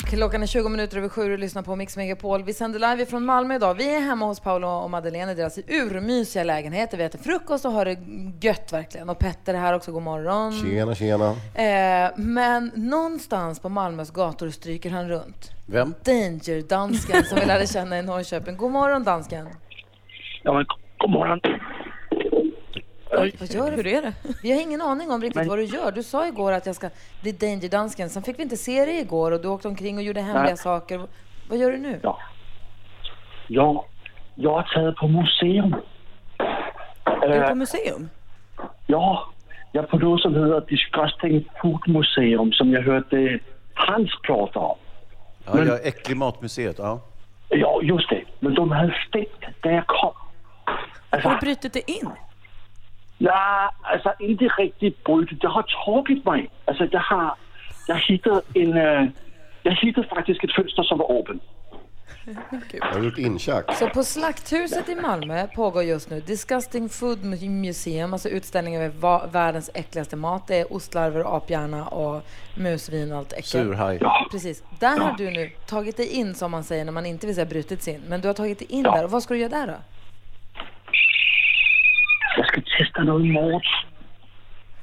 [0.09, 2.43] Klockan är 20 minuter över sju och lyssnar på Mix Megapol.
[2.43, 3.73] Vi sänder live från Malmö idag.
[3.73, 6.97] Vi är hemma hos Paolo och Madeleine i deras urmysiga lägenheter.
[6.97, 7.97] Vi äter frukost och har det
[8.41, 9.09] gött verkligen.
[9.09, 10.51] Och Petter är här också, god morgon.
[10.51, 11.29] Tjena, tjena.
[11.55, 15.51] Eh, men någonstans på Malmös gator stryker han runt.
[15.65, 15.93] Vem?
[16.03, 18.57] Danger-dansken som vi lärde känna i Norrköping.
[18.57, 19.49] God morgon dansken.
[20.43, 20.65] Ja, men
[20.97, 21.39] god morgon.
[23.17, 23.75] Vad gör du?
[23.75, 24.13] Hur är det?
[24.43, 25.91] Vi har ingen aning om riktigt vad du gör.
[25.91, 26.89] Du sa igår att jag ska
[27.21, 28.09] bli Danger-dansken.
[28.09, 30.57] Sen fick vi inte se dig igår och du åkte omkring och gjorde hemliga Nej.
[30.57, 31.01] saker.
[31.49, 31.99] Vad gör du nu?
[32.03, 32.19] Ja.
[33.47, 33.85] Jag,
[34.35, 35.75] jag har tagit på museum.
[37.05, 38.09] Är du Eh, på museum?
[38.87, 39.27] ja,
[39.71, 43.39] jag är på något som heter Disgusting Food Museum som jag hörde
[43.73, 44.77] Hans prata om.
[45.45, 46.99] Ja, ja, Äcklig matmuseet, ja.
[47.49, 48.23] Ja, just det.
[48.39, 50.13] Men de hade stängt där jag kom.
[51.09, 52.09] Alltså, Har du brutit dig in?
[53.25, 55.41] Ja, alltså inte riktigt brutit.
[55.41, 56.49] Det har tagit mig.
[56.65, 57.35] Alltså jag har,
[57.87, 59.09] jag hittade en, eh,
[59.63, 61.37] jag hittade faktiskt ett fönster som var öppet.
[62.81, 63.73] Har du gjort inköp?
[63.73, 69.27] Så på Slakthuset i Malmö pågår just nu Disgusting Food Museum, alltså utställning över va-
[69.31, 70.47] världens äckligaste mat.
[70.47, 72.21] Det är ostlarver, aphjärna och
[72.57, 73.47] musvin och allt äckligt.
[73.49, 73.99] Surhaj.
[74.31, 74.63] Precis.
[74.79, 77.45] Där har du nu tagit dig in, som man säger när man inte vill säga
[77.45, 78.01] brutit sig in.
[78.07, 79.03] Men du har tagit dig in där.
[79.03, 79.73] Och vad ska du göra där då?
[82.77, 83.61] Jag ska testa något mat.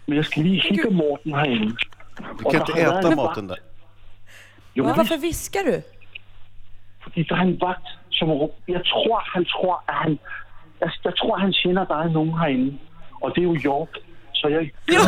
[0.07, 1.73] Men jag ska lige hitta maten här inne.
[2.39, 3.59] Du kan inte äta maten där.
[4.75, 5.83] Jo, Men varför viskar du?
[7.03, 8.55] Fordi der er en vagt, som råber.
[8.67, 10.19] Jeg tror, han tror, at han...
[10.81, 12.79] Jeg, jeg tror, han kender, der er nogen herinde.
[13.23, 13.99] Og det er jo York.
[14.33, 14.71] Så jeg...
[14.89, 15.01] Ja.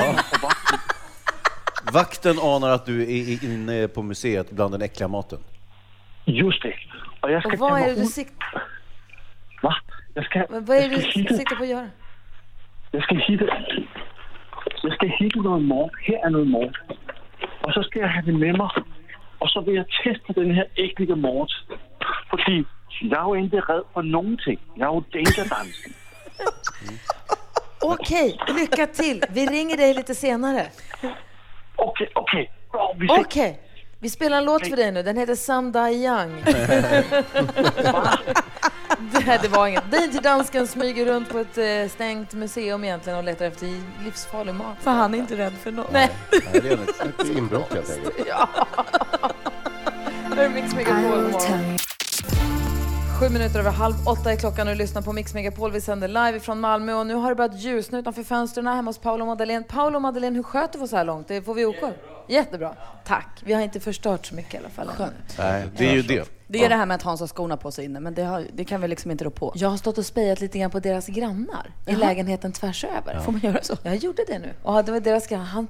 [1.93, 5.39] Vakten anar att du är inne på museet bland den äckliga maten.
[6.25, 6.75] Just det.
[7.21, 8.07] Og jeg skal Och vad är det du ud.
[8.07, 8.63] siktar
[9.61, 9.75] Hvad?
[10.15, 11.91] Jeg skal, vad är det du siktar på att göra?
[12.93, 13.47] Jeg skal hitte,
[14.85, 15.91] jeg skal hitte noget mat.
[16.07, 16.77] Her er noget mat.
[17.63, 18.71] Og så skal jeg have det med mig.
[19.41, 21.53] Og så vil jeg teste den her æglige mat.
[22.31, 22.67] Fordi
[23.11, 24.61] jeg er jo ikke red for nogen ting.
[24.77, 25.93] Jeg er jo dangerdansken.
[27.93, 29.23] Okej, lycka till.
[29.35, 30.65] Vi ringer dig lite senare.
[31.79, 32.47] Okej, okej.
[32.73, 33.57] Bra, vi Okej.
[34.03, 35.03] Vi spelar en låt för dig nu.
[35.03, 36.43] Den heter Some Die Young.
[39.13, 39.91] det, det var inget.
[39.91, 43.69] Danger-dansken smyger runt på ett eh, stängt museum egentligen och letar efter
[44.05, 44.77] livsfarlig mat.
[44.81, 45.93] För han är inte rädd för något.
[45.93, 46.11] Nej.
[46.33, 46.75] Nej, det är.
[47.09, 48.15] Ett inbrott helt enkelt.
[48.29, 48.49] Ja.
[50.37, 51.33] Är Mix Megapol.
[53.21, 55.73] Sju minuter över halv åtta är klockan och du lyssnar på Mix Megapol.
[55.73, 58.99] Vi sänder live från Malmö och nu har det börjat ljusna utanför fönstren hemma hos
[58.99, 59.65] Paolo och Madeleine.
[59.65, 61.29] Paolo och Madeleine, hur sköter vi oss så här långt?
[61.29, 61.83] Det får vi OK?
[62.29, 62.75] Jättebra.
[63.05, 63.41] Tack.
[63.45, 64.89] Vi har inte förstört så mycket i alla fall.
[64.89, 65.15] Skönt.
[65.39, 66.29] Nej, det är ju det.
[66.47, 68.45] Det är det här med att Hans har skorna på sig inne, men det, har,
[68.53, 69.53] det kan vi liksom inte rå på.
[69.57, 71.99] Jag har stått och spejat lite grann på deras grannar i Jaha.
[71.99, 73.15] lägenheten tvärs över.
[73.15, 73.21] Ja.
[73.21, 73.77] Får man göra så?
[73.83, 74.49] Jag gjorde det nu.
[74.63, 75.45] Och det var deras grannar.
[75.45, 75.69] Han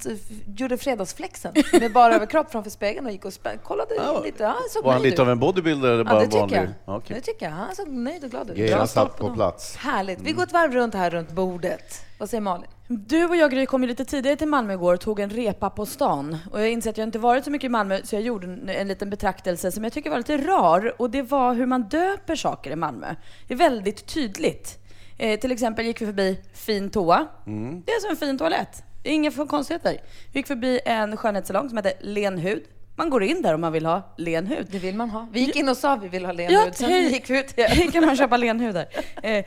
[0.57, 4.43] gjorde fredagsflexen med bara överkropp framför spegeln och gick och kollade lite.
[4.43, 5.21] Ja, han såg Var han lite ut.
[5.21, 6.59] av en bodybuilder eller Ja, bara det tycker vanlig?
[6.59, 6.67] jag.
[6.85, 7.17] Ja, okej.
[7.17, 7.53] Det tycker jag.
[7.53, 8.57] Han såg nöjd och glad ut.
[8.57, 9.77] Grejerna satt på plats.
[9.77, 10.21] Härligt.
[10.21, 12.05] Vi går ett varv runt här runt bordet.
[12.23, 12.67] Vad säger Malin?
[12.89, 15.71] Du och jag Gry kom ju lite tidigare till Malmö igår och tog en repa
[15.71, 16.39] på stan.
[16.51, 18.69] Och jag inser att jag inte varit så mycket i Malmö så jag gjorde en,
[18.69, 20.95] en liten betraktelse som jag tycker var lite rar.
[20.99, 23.15] Och det var hur man döper saker i Malmö.
[23.49, 24.79] Det är väldigt tydligt.
[25.19, 27.27] Eh, till exempel gick vi förbi fin toa.
[27.47, 27.83] Mm.
[27.87, 28.85] Det är som en fin toalett.
[29.03, 29.99] Det är inga konstigheter.
[30.33, 32.63] Vi gick förbi en skönhetssalong som heter Len hud.
[32.97, 34.67] Man går in där om man vill ha len hud.
[34.71, 35.29] Det vill man ha.
[35.33, 36.75] Vi gick in och sa vi vill ha len Ja, hud.
[36.75, 37.13] Sen hej.
[37.13, 38.87] gick vi ut Hej, kan man köpa len hud där.
[39.23, 39.45] Eh,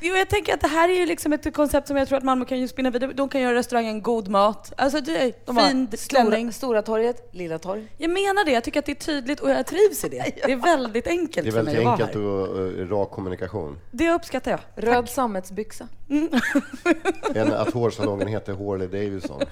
[0.00, 2.24] jo, jag tänker att det här är ju liksom ett koncept som jag tror att
[2.24, 3.12] Malmö kan ju spinna vidare.
[3.12, 4.72] De kan göra restaurangen god mat.
[4.76, 6.52] Alltså det, De fin stora, klänning.
[6.52, 7.86] stora torget, Lilla torg.
[7.98, 10.16] Jag menar det, jag tycker att det är tydligt och jag trivs i det.
[10.46, 13.10] Det är väldigt enkelt Det är för mig väldigt att vara enkelt och uh, rak
[13.10, 13.78] kommunikation.
[13.90, 14.60] Det uppskattar jag.
[14.74, 15.88] Röd sammetsbyxa.
[17.34, 19.42] Än att hårsalongen heter Harley Davidson.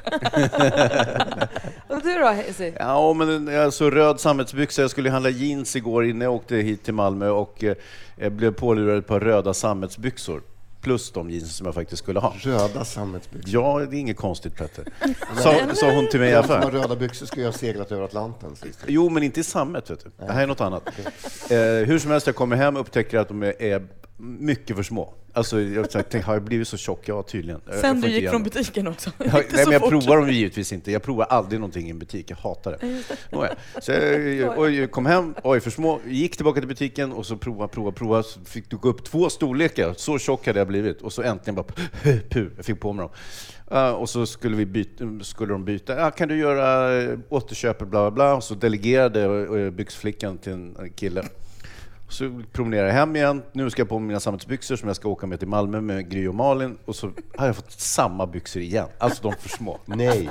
[1.88, 2.72] Och du då Hayesy?
[2.78, 4.82] Ja, men alltså röd sammetsbyxa.
[4.82, 7.74] Jag skulle handla jeans igår innan jag åkte hit till Malmö och eh,
[8.16, 10.42] jag blev pålurad ett par röda sammetsbyxor.
[10.80, 12.34] Plus de jeans som jag faktiskt skulle ha.
[12.38, 13.50] Röda sammetsbyxor?
[13.54, 14.84] Ja, det är inget konstigt Petter.
[15.36, 16.80] Sa, sa hon till mig i Den som har affären.
[16.82, 18.84] röda byxor skulle jag ha seglat över Atlanten sist.
[18.86, 19.90] Jo, men inte i sammet.
[19.90, 20.10] Vet du.
[20.26, 20.82] Det här är något annat.
[21.50, 25.14] Eh, hur som helst, jag kommer hem och upptäcker att de är mycket för små.
[25.32, 27.00] Alltså, jag tänkte, har jag blivit så tjock?
[27.08, 27.60] Ja, tydligen.
[27.66, 29.10] Jag- jag Sen du gick igen från butiken också.
[29.18, 29.90] Ja, Inte nej, men jag fort.
[29.90, 30.92] provar dem givetvis inte.
[30.92, 32.30] Jag provar aldrig någonting i en butik.
[32.30, 33.02] Jag hatar det.
[33.36, 33.54] Nåja.
[33.82, 37.68] Så jag oj, kom hem, oj för små, gick tillbaka till butiken och så prova,
[37.68, 38.22] prova, prova.
[38.22, 39.94] Så fick du gå upp två storlekar.
[39.96, 41.02] Så tjock hade jag blivit.
[41.02, 41.66] Och så äntligen bara,
[42.30, 43.10] puh, jag fick på mig dem.
[43.78, 45.96] Uh, och så skulle, vi byta, skulle de byta.
[46.00, 48.34] Ja, kan du göra återköp, bla bla bla.
[48.34, 51.24] Och så delegerade uh, byxflickan till en kille.
[52.08, 53.42] Så promenerar jag hem igen.
[53.52, 56.26] Nu ska jag på mina sammetsbyxor som jag ska åka med till Malmö med Gry
[56.26, 56.78] och Malin.
[56.84, 58.88] Och så har jag fått samma byxor igen.
[58.98, 59.78] Alltså de för små.
[59.84, 60.30] Nej.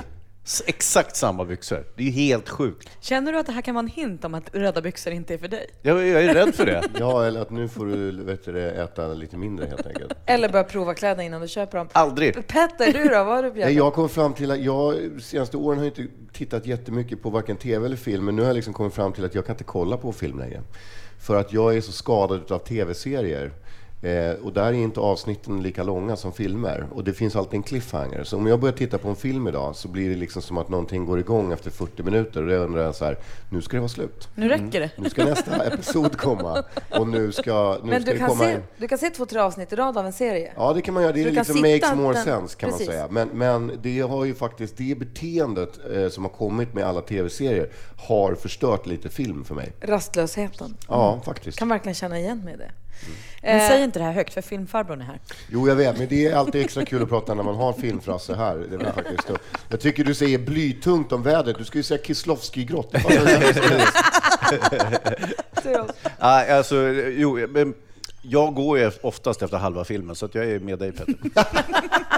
[0.66, 1.84] Exakt samma byxor.
[1.96, 2.90] Det är ju helt sjukt.
[3.00, 5.38] Känner du att det här kan vara en hint om att röda byxor inte är
[5.38, 5.66] för dig?
[5.82, 6.82] Jag, jag är rädd för det.
[6.98, 10.12] Ja, eller att nu får du vet du, äta lite mindre helt enkelt.
[10.26, 11.88] Eller börja prova kläderna innan du köper dem.
[11.92, 12.34] Aldrig.
[12.46, 13.24] Petter, du då?
[13.24, 13.76] Vad har du på Nej, hjärtat?
[13.76, 17.86] jag kom fram till att jag senaste åren har inte tittat jättemycket på varken tv
[17.86, 19.96] eller film, men nu har jag liksom kommit fram till att jag kan inte kolla
[19.96, 20.62] på film längre.
[21.24, 23.52] För att jag är så skadad av tv-serier.
[24.04, 26.86] Eh, och där är inte avsnitten lika långa som filmer.
[26.92, 28.24] Och det finns alltid en cliffhanger.
[28.24, 30.68] Så om jag börjar titta på en film idag så blir det liksom som att
[30.68, 32.42] någonting går igång efter 40 minuter.
[32.42, 33.18] Och då undrar jag så här,
[33.50, 34.28] nu ska det vara slut.
[34.34, 34.90] Nu räcker det.
[34.96, 36.64] Nu ska nästa episod komma.
[36.98, 38.62] Och nu ska, nu Men ska du det kan, komma se, en...
[38.78, 40.52] du kan se två, tre avsnitt i rad av en serie.
[40.56, 41.12] Ja, det kan man göra.
[41.12, 42.86] Det är liksom makes more den- sense kan Precis.
[42.86, 43.08] man säga.
[43.10, 47.68] Men, men det har ju faktiskt, det beteendet eh, som har kommit med alla tv-serier
[48.08, 49.72] har förstört lite film för mig.
[49.80, 50.76] Rastlösheten.
[50.88, 51.58] Ja, faktiskt.
[51.58, 52.70] Kan verkligen känna igen mig i det.
[53.42, 55.18] Men Eh, säg inte det här högt, för filmfarbrorn är här.
[55.48, 58.34] Jo, jag vet, men det är alltid extra kul att prata när man har filmfrasse
[58.34, 58.56] här.
[58.56, 59.30] Det är väl faktiskt,
[59.68, 61.58] jag tycker du säger blytungt om vädret.
[61.58, 62.94] Du ska ju säga Kislovskij-grott.
[66.18, 66.76] Ah, alltså,
[67.16, 67.74] jo, men
[68.22, 71.14] jag går ju oftast efter halva filmen, så att jag är med dig Petter.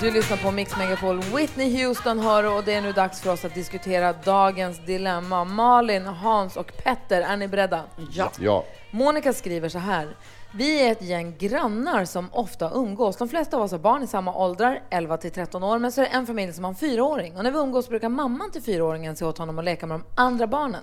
[0.00, 1.20] Du lyssnar på Mix Megapol.
[1.20, 5.44] Whitney Houston hör och det är nu dags för oss att diskutera dagens dilemma.
[5.44, 7.84] Malin, Hans och Petter, är ni beredda?
[8.12, 8.32] Ja.
[8.38, 8.64] Ja.
[8.90, 10.16] Monica skriver så här.
[10.54, 13.16] Vi är ett gäng grannar som ofta umgås.
[13.16, 16.00] De flesta av oss har barn i samma åldrar, 11 till 13 år, men så
[16.00, 17.36] är det en familj som har en fyraåring.
[17.36, 20.04] Och när vi umgås brukar mamman till fyraåringen se åt honom att leka med de
[20.22, 20.82] andra barnen.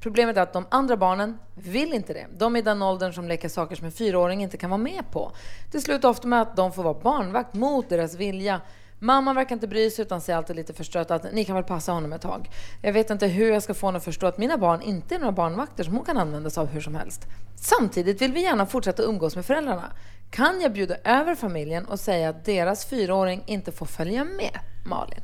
[0.00, 2.26] Problemet är att de andra barnen vill inte det.
[2.38, 5.10] De är i den åldern som leker saker som en fyraåring inte kan vara med
[5.10, 5.32] på.
[5.72, 8.60] Det slutar ofta med att de får vara barnvakt mot deras vilja.
[9.00, 11.92] Mamman verkar inte bry sig utan säger alltid lite förstrött att ni kan väl passa
[11.92, 12.50] honom ett tag.
[12.82, 15.18] Jag vet inte hur jag ska få henne att förstå att mina barn inte är
[15.18, 17.26] några barnvakter som hon kan använda sig av hur som helst.
[17.56, 19.92] Samtidigt vill vi gärna fortsätta umgås med föräldrarna.
[20.30, 24.58] Kan jag bjuda över familjen och säga att deras fyraåring inte får följa med?
[24.86, 25.22] Malin.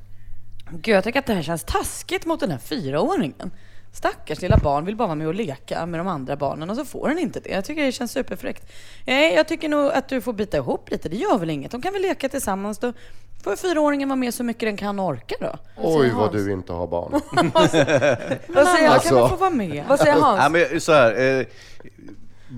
[0.70, 3.50] Gud, jag tycker att det här känns taskigt mot den här fyraåringen.
[3.94, 6.84] Stackars lilla barn vill bara vara med och leka med de andra barnen och så
[6.84, 7.48] får den inte det.
[7.48, 8.72] Jag tycker det känns superfräckt.
[9.06, 11.08] Nej, jag tycker nog att du får bita ihop lite.
[11.08, 11.70] Det gör väl inget.
[11.70, 12.92] De kan väl leka tillsammans då.
[13.44, 15.58] Får fyraåringen vara med så mycket den kan och orkar då.
[15.76, 17.12] Oj, vad du inte har barn.
[17.52, 17.70] Vad
[18.68, 19.00] säger han?
[19.00, 19.84] Kan man få vara med?
[19.88, 20.40] Vad säger Hans?
[20.42, 21.46] Ja, men så här, eh,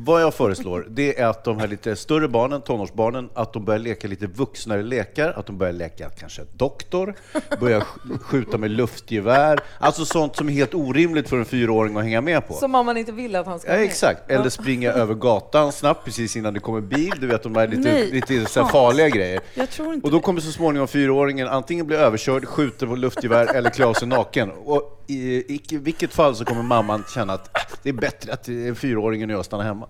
[0.05, 3.79] vad jag föreslår, det är att de här lite större barnen, tonårsbarnen, att de börjar
[3.79, 7.15] leka lite vuxnare lekar, att de börjar leka kanske doktor,
[7.61, 12.03] börjar sk- skjuta med luftgevär, alltså sånt som är helt orimligt för en fyraåring att
[12.05, 12.55] hänga med på.
[12.55, 14.31] Som mamman inte vill att han ska Ja, exakt.
[14.31, 17.13] Eller springa över gatan snabbt precis innan det kommer bil.
[17.21, 19.41] Du vet, de här lite, Nej, lite så här farliga grejer.
[19.55, 23.55] Jag tror inte Och då kommer så småningom fyraåringen antingen bli överkörd, skjuter på luftgevär
[23.55, 24.51] eller klä av sig naken.
[24.51, 28.49] Och i icke, vilket fall så kommer mamman känna att äh, det är bättre att
[28.49, 29.89] eh, fyraåringen och jag stannar hemma.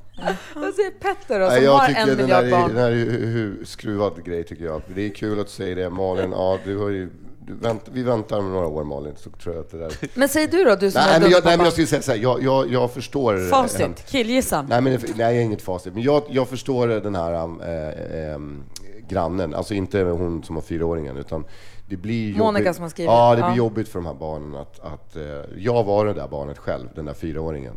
[0.54, 2.68] Vad säger Petter då, som jag har en miljard barn?
[2.68, 4.82] den här är hu- skruvad grej tycker jag.
[4.94, 5.90] Det är kul att du säger det.
[5.90, 7.10] Malin, ja, du har ju,
[7.46, 9.92] du vänt, vi väntar med några år Malin, så tror jag att det där...
[10.14, 12.02] Men säg du då, du som Nej, är men jag, nej, men jag skulle säga
[12.02, 13.50] så här, jag, jag, jag förstår...
[13.50, 14.66] Facit, killgissar.
[14.68, 15.94] Nej, men, nej, jag är inget facit.
[15.94, 18.40] Men jag, jag förstår den här äh, äh,
[19.08, 21.44] grannen, alltså inte hon som har fyraåringen, utan
[21.88, 22.38] det blir jobbigt.
[22.38, 23.10] Monica som har skrivit.
[23.10, 23.56] Ja, det blir Ja.
[23.56, 24.80] jobbigt för de här barnen att...
[24.80, 25.22] att eh,
[25.56, 27.74] jag var det där barnet själv, den där fyraåringen.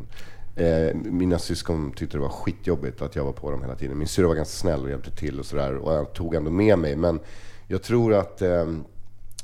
[0.56, 3.98] Eh, mina syskon tyckte det var skitjobbigt att jag var på dem hela tiden.
[3.98, 6.80] Min syrra var ganska snäll och hjälpte till och sådär och jag tog ändå med
[6.80, 6.96] mig.
[6.96, 7.20] Men
[7.68, 8.66] jag tror att eh,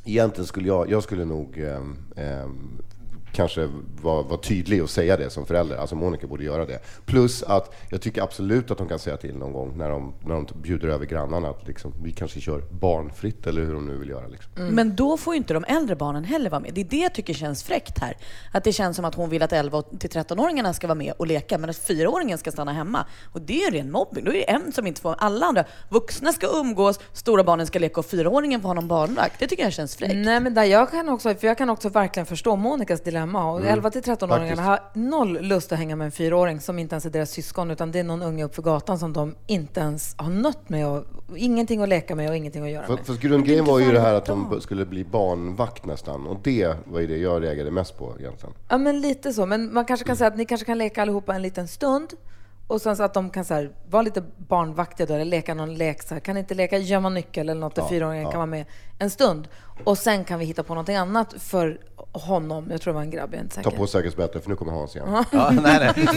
[0.05, 1.75] egentligen skulle jag, jag skulle nog eh,
[2.25, 2.45] eh,
[3.35, 3.69] kanske
[4.01, 5.77] vara vara tydlig och säga det som förälder.
[5.77, 6.79] Alltså Monica borde göra det.
[7.05, 10.35] Plus att jag tycker absolut att de kan säga till någon gång när de, när
[10.35, 14.09] de bjuder över grannarna att liksom, vi kanske kör barnfritt eller hur de nu vill
[14.09, 14.27] göra.
[14.27, 14.51] Liksom.
[14.55, 16.73] Men då får ju inte de äldre barnen heller vara med.
[16.73, 18.17] Det är det jag tycker känns fräckt här.
[18.51, 21.27] Att det känns som att hon vill att 11 till 13-åringarna ska vara med och
[21.27, 23.05] leka, men att 4-åringen ska stanna hemma.
[23.33, 24.23] Och det är ju ren mobbing.
[24.23, 25.15] Då är det en som inte får...
[25.17, 29.39] Alla andra vuxna ska umgås, stora barnen ska leka och 4-åringen får ha någon barnvakt.
[29.39, 30.15] Det tycker jag känns fräckt.
[30.15, 33.24] Nej men där jag kan också, för jag kan också verkligen förstå Monikas dilemma.
[33.35, 34.61] Och Mm, 11 till 13-åringarna faktiskt.
[34.61, 37.91] har noll lust att hänga med en fyraåring som inte ens är deras syskon utan
[37.91, 41.37] det är någon unge uppför gatan som de inte ens har nött med och och
[41.37, 43.05] ingenting att leka med och ingenting att göra För, med.
[43.05, 46.27] för grundgrejen var ju det här att de skulle bli barnvakt nästan.
[46.27, 48.55] Och det var ju det jag reagerade mest på egentligen.
[48.69, 51.35] Ja men lite så, men man kanske kan säga att ni kanske kan leka allihopa
[51.35, 52.13] en liten stund
[52.67, 55.75] och sen så att de kan så här, vara lite barnvaktiga då, eller leka någon
[55.75, 56.03] lek.
[56.03, 56.21] Så här.
[56.21, 58.31] Kan inte leka gömma nyckel eller något där Ja, fyraåringen ja.
[58.31, 58.65] kan vara med
[58.99, 59.47] en stund?
[59.83, 61.79] Och sen kan vi hitta på någonting annat för
[62.19, 62.67] honom.
[62.71, 63.77] Jag tror det var en grabb, jag är inte Ta säker.
[63.77, 65.23] på säkerhetsbältet för nu kommer Hans igen.
[65.31, 66.07] Ja, nej, nej.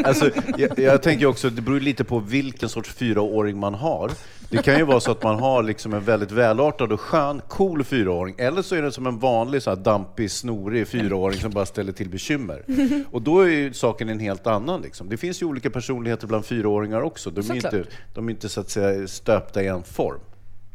[0.04, 4.10] Alltså, jag, jag tänker också, det beror lite på vilken sorts fyraåring man har.
[4.50, 7.84] Det kan ju vara så att man har liksom en väldigt välartad och skön, cool
[7.84, 11.66] fyraåring, eller så är det som en vanlig så här dampig, snorig fyraåring som bara
[11.66, 12.64] ställer till bekymmer.
[13.10, 14.80] Och då är ju saken en helt annan.
[14.82, 15.08] Liksom.
[15.08, 17.30] Det finns ju olika personligheter bland fyraåringar också.
[17.30, 17.72] De är, Såklart.
[17.74, 20.20] inte, de är inte så att säga stöpta i en form.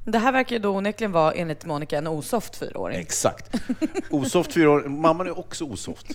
[0.06, 3.00] Det här verkar ju då onekligen vara, enligt Monica, en osoft fyraåring.
[3.00, 3.56] Exakt.
[4.10, 5.02] Osoft fyraåring.
[5.02, 6.06] Mamman är också osoft.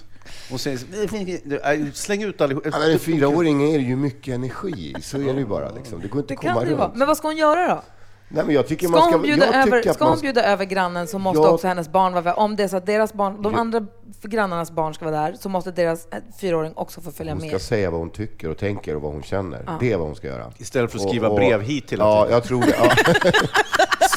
[0.50, 2.62] Hon säger så, släng ut allihop.
[2.72, 5.70] Ja, men en fyraåring är det ju mycket energi så är det ju bara.
[5.70, 6.00] Liksom.
[6.00, 6.78] Det går inte Det att komma kan det ju runt.
[6.80, 6.92] vara.
[6.94, 7.82] Men vad ska hon göra då?
[8.28, 10.20] Nej, men jag tycker Ska man ska, hon bjuda, jag över, att ska man hon
[10.20, 11.48] bjuda över grannen så måste Ja.
[11.50, 12.38] också hennes barn vara där.
[12.38, 13.86] Om det är så att deras barn, de andra
[14.22, 17.50] grannarnas barn ska vara där så måste deras eh, fyraåring också få följa Hon ska
[17.52, 17.60] med.
[17.62, 19.62] säga vad hon tycker och tänker och vad hon känner.
[19.66, 19.76] Ja.
[19.80, 20.52] Det är vad hon ska göra.
[20.58, 22.34] Istället för att skriva brev hit hela Ja, tiden.
[22.34, 22.74] jag tror det.
[22.78, 23.30] Ja.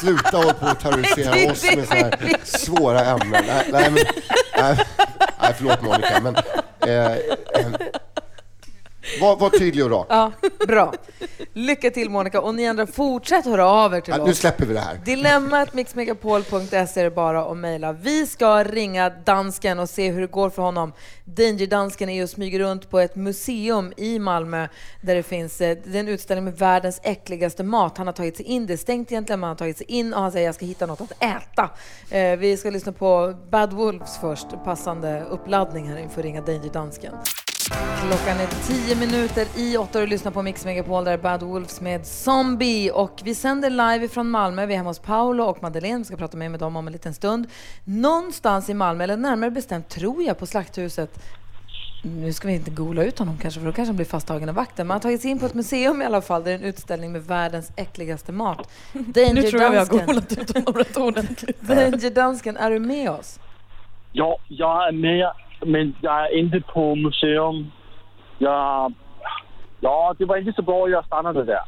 [0.00, 3.44] Sluta hålla på och terrorisera oss med så här svåra ämnen.
[3.46, 4.04] Nej, nej, men,
[4.58, 4.86] nej,
[5.40, 6.36] nej förlåt Monica, men
[6.86, 7.70] eh, eh,
[9.20, 10.06] var, var tydlig och rak.
[10.10, 10.32] Ja,
[10.66, 10.94] bra.
[11.52, 14.28] Lycka till Monica och ni andra fortsätt höra av er till Ja, oss.
[14.28, 15.00] nu släpper vi det här.
[15.04, 17.92] Dilemmat mixmegapol.se är det bara att mejla.
[17.92, 20.92] Vi ska ringa dansken och se hur det går för honom.
[21.24, 24.68] Danger-dansken är och smyger runt på ett museum i Malmö
[25.02, 27.98] där det finns eh, det en utställning med världens äckligaste mat.
[27.98, 30.14] Han har tagit sig in, det är stängt egentligen, men han har tagit sig in
[30.14, 31.70] och han säger jag ska hitta något att äta.
[32.10, 37.12] Eh, vi ska lyssna på Bad Wolves först, passande uppladdning här inför ringa Danger-dansken.
[37.68, 41.42] Klockan är tio minuter i åtta och du lyssnar på Mix Megapol där är Bad
[41.42, 44.66] Wolves med Zombie och vi sänder live från Malmö.
[44.66, 45.98] Vi är hemma hos Paolo och Madeleine.
[45.98, 47.46] Vi ska prata mer med dem om en liten stund.
[47.84, 51.20] Någonstans i Malmö, eller närmare bestämt tror jag på Slakthuset
[52.02, 54.54] nu ska vi inte gola ut honom kanske, för då kanske han blir fasttagen av
[54.54, 54.86] vakten.
[54.86, 56.58] Men han har tagit sig in på ett museum i alla fall, där det är
[56.58, 58.70] en utställning med världens äckligaste mat.
[58.92, 61.60] Danger Nu tror jag vi har golat ut honom rätt ordentligt.
[61.60, 63.38] Danger Dansken, är du med oss?
[64.12, 65.32] Ja, jag är med,
[65.66, 67.72] men jag är inte på museum.
[68.38, 68.92] Jag...
[69.80, 71.62] Ja, det var inte så bra jag stannade där.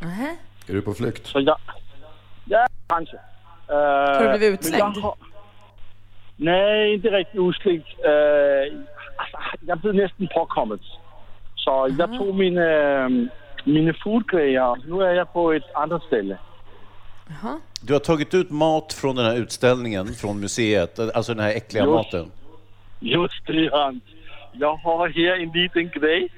[0.00, 0.36] Nähä.
[0.68, 1.26] Är du på flykt?
[1.26, 1.58] Så jag...
[2.44, 3.16] Ja, kanske.
[3.66, 4.96] Har du Uh, blivit utslängd?
[6.36, 7.82] Nej, inte riktigt utslängd.
[7.82, 8.84] Uh,
[9.16, 10.80] alltså, jag blev nästan påkommet.
[11.54, 13.08] Så jag tog mina,
[13.64, 14.76] mina foodgrejer.
[14.86, 16.38] Nu är jag på ett annat ställe.
[17.80, 21.84] Du har tagit ut mat från den här utställningen, från museet, alltså den här äckliga
[21.84, 21.92] Just.
[21.92, 22.30] maten.
[23.00, 24.02] Just det, Hans.
[24.52, 26.28] Jag har här en liten grej.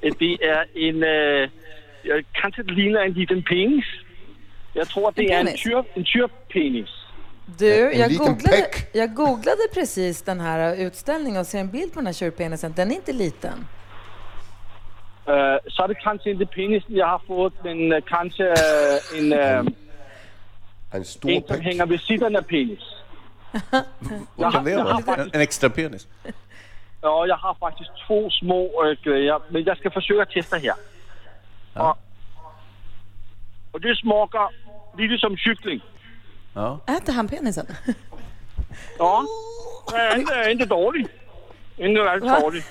[0.00, 1.02] Det är en...
[1.02, 3.84] Uh, kanske det liknar en liten penis.
[4.72, 5.62] Jag tror att det är en, penis?
[5.62, 6.90] tyr, en tyrpenis.
[7.58, 12.06] Du, jag googlade, jag googlade precis den här utställningen och ser en bild på den
[12.06, 12.72] här tjurpenisen.
[12.76, 13.66] Den är inte liten.
[15.28, 19.32] Uh, så är det kanske inte penisen jag har fått, men uh, kanske uh, en...
[19.32, 19.72] Uh,
[20.92, 22.95] en stor en som hänger vid sidan av penis.
[24.34, 25.14] Vad kan det vara?
[25.16, 26.06] En, en extra penis?
[27.00, 30.74] ja, jag har faktiskt två små uh, grejer, men jag ska försöka testa här.
[31.74, 31.96] Ja.
[33.72, 34.48] Och det smakar
[34.98, 35.80] lite som kyckling.
[36.54, 36.80] Ja.
[36.86, 37.66] Äter han penisen?
[38.98, 39.24] Ja.
[39.92, 41.06] Nej, inte, inte dålig.
[41.76, 42.40] Inte alls Va?
[42.40, 42.62] dålig.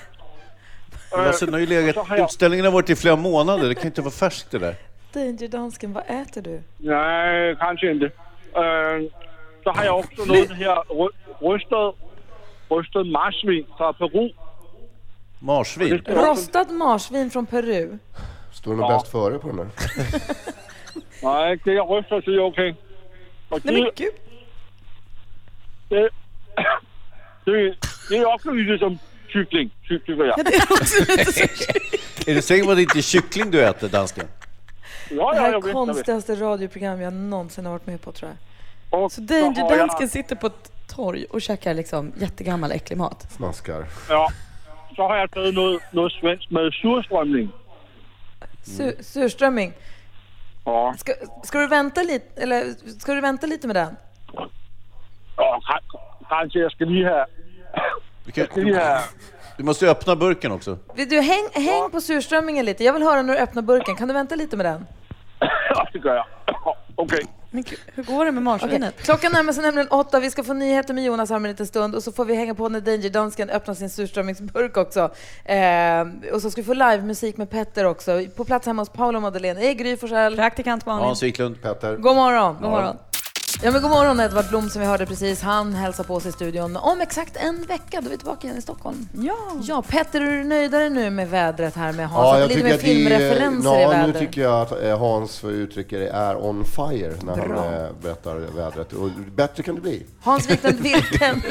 [1.16, 3.86] Lasse, den har ju legat, har jag- utställningen har varit i flera månader, det kan
[3.86, 4.74] inte vara färskt det där.
[5.12, 6.62] Danger dansken, vad äter du?
[6.76, 8.06] Nej, kanske inte.
[8.06, 9.02] Øh,
[9.66, 11.08] så har jag också något här rö-
[11.40, 11.92] röstad,
[12.68, 14.30] röstad marsvin från Peru.
[15.38, 16.02] Marsvin?
[16.06, 17.98] Rostad marsvin från Peru.
[18.52, 18.98] Står det något Ja.
[18.98, 19.68] bäst före på den där?
[21.22, 22.74] Nej, det är röstat så det är okej.
[23.48, 24.12] Och Nej men det, gud.
[25.88, 26.10] det,
[27.44, 27.76] det,
[28.10, 28.98] det är också lite som
[29.28, 30.38] kyckling, ty- tycker jag.
[32.28, 34.24] Är du säker på att det inte är kyckling du äter, dansken?
[35.10, 35.72] Ja, Det ja, här är vet.
[35.72, 38.36] konstigaste radioprogram jag någonsin har varit med på tror jag.
[38.96, 42.96] Och Så Danger har jag- Dansken sitter på ett torg och käkar liksom jättegammal äcklig
[42.96, 43.32] mat.
[43.32, 43.86] Smaskar.
[44.08, 44.28] Ja,
[44.96, 47.48] så har jag tagit något, något svenskt med surströmming.
[48.64, 49.72] Su- surströmming.
[50.64, 51.12] Ja, Ska,
[51.44, 52.64] ska du vänta lite, eller
[53.00, 53.96] ska du vänta lite med den?
[55.36, 57.26] ja kan- kanske jag ska lige ha...
[58.24, 59.00] Du, Jag ska lige kan, ha...
[59.56, 60.78] du måste ju öppna burken också.
[60.94, 62.84] Du häng, häng på surströmmingen lite.
[62.84, 63.96] Jag vill höra när du öppnar burken.
[63.96, 64.86] Kan du vänta lite med den?
[65.70, 66.26] Ja, det gör jag.
[66.94, 67.20] Okej.
[67.56, 69.02] Men gud, hur går det med marsvinet?
[69.02, 70.20] Klockan närmar sig nämligen åtta.
[70.20, 72.34] Vi ska få nyheter med Jonas här om en liten stund och så får vi
[72.34, 75.10] hänga på när Danger Dansken öppnar sin surströmmingsburk också.
[75.44, 78.22] Eh, och så ska vi få livemusik med Petter också.
[78.36, 79.60] På plats hemma hos Paolo och Madeleine.
[79.60, 80.36] Hej Gry Forssell.
[80.36, 81.04] Praktikant Malin.
[81.04, 81.62] Hans Wiklund.
[81.62, 81.96] Petter.
[81.96, 82.56] God morgon.
[82.60, 82.96] God morgon.
[83.62, 85.42] Ja, men god morgon Edvard Blom som vi hörde precis.
[85.42, 88.00] Han hälsar på oss i studion om exakt en vecka.
[88.00, 89.08] Då är vi tillbaka igen i Stockholm.
[89.12, 89.36] Ja.
[89.62, 92.24] Ja, Petter, är du nöjdare nu med vädret här med Hans?
[92.26, 94.18] Ja, jag det är tycker lite mer filmreferenser i ja, nu vädret.
[94.18, 97.64] tycker jag att eh, Hans, för att uttrycka det, är on fire när Bra.
[97.64, 98.92] han eh, berättar vädret.
[98.92, 100.06] Och bättre kan det bli.
[100.20, 101.42] Hans Wiklund, vilken,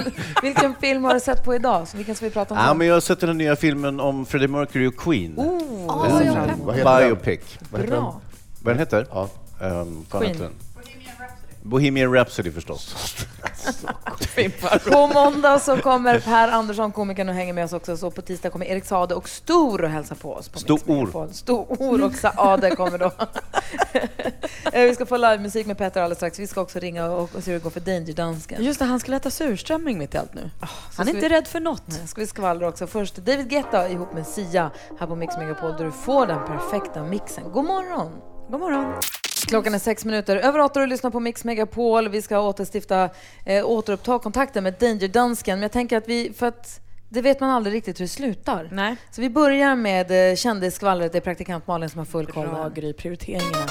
[0.41, 1.87] vilken film har du sett på idag?
[1.87, 2.59] Så vilken ska vi prata om?
[2.59, 5.33] Ja, men jag har sett den nya filmen om Freddie Mercury och Queen.
[5.37, 6.45] Oh, Vad ja, heter ja.
[6.45, 6.65] den?
[6.65, 7.09] Vad heter den?
[7.09, 7.39] Biopic.
[7.69, 8.21] Bra.
[8.63, 9.07] Vad den heter?
[9.11, 9.29] Ja.
[9.61, 10.49] Um, Queen.
[11.69, 13.15] Bohemian Rhapsody förstås.
[14.91, 17.97] På måndag så kommer Per Andersson, komikern, och hänger med oss också.
[17.97, 20.49] Så på tisdag kommer Erik Sade och Stor och hälsa på oss.
[20.49, 21.33] På Stor.
[21.33, 23.11] Stor och Saade kommer då.
[24.73, 26.39] Eh, vi ska få livemusik med Petter alldeles strax.
[26.39, 28.63] Vi ska också ringa och, och se hur det går för Danger-dansken.
[28.63, 30.49] Just det, han skulle äta surströmming mitt i allt nu.
[30.59, 31.83] han så är inte vi- rädd för något.
[31.85, 32.87] Nej, ska vi skvallra också.
[32.87, 37.03] Först David Guetta ihop med Sia här på Mix Megapol där du får den perfekta
[37.03, 37.43] mixen.
[37.51, 38.11] God morgon!
[38.51, 38.93] God morgon.
[39.47, 42.09] Klockan är sex minuter över åtta och du lyssnar på Mix Megapol.
[42.09, 43.09] Vi ska återstifta,
[43.45, 45.57] eh, återuppta kontakten med Danger Dansken.
[45.57, 46.79] Men jag tänker att vi, för att
[47.09, 48.69] det vet man aldrig riktigt hur det slutar.
[48.71, 48.95] Nej.
[49.11, 51.11] Så vi börjar med eh, kändisskvallret.
[51.11, 52.69] Det är praktikant Malin som har full koll Bra.
[52.69, 53.65] Gry, prioriteringarna.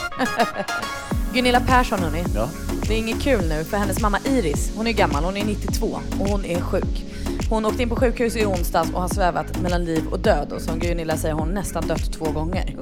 [1.35, 2.25] Gunilla Persson hörni.
[2.35, 2.49] Ja.
[2.89, 5.87] Det är inget kul nu för hennes mamma Iris, hon är gammal, hon är 92
[6.21, 7.14] och hon är sjuk.
[7.55, 10.61] Hon åkte in på sjukhus i onsdags och har svävat mellan liv och död och
[10.61, 12.77] som Gunilla säger har hon nästan dött två gånger.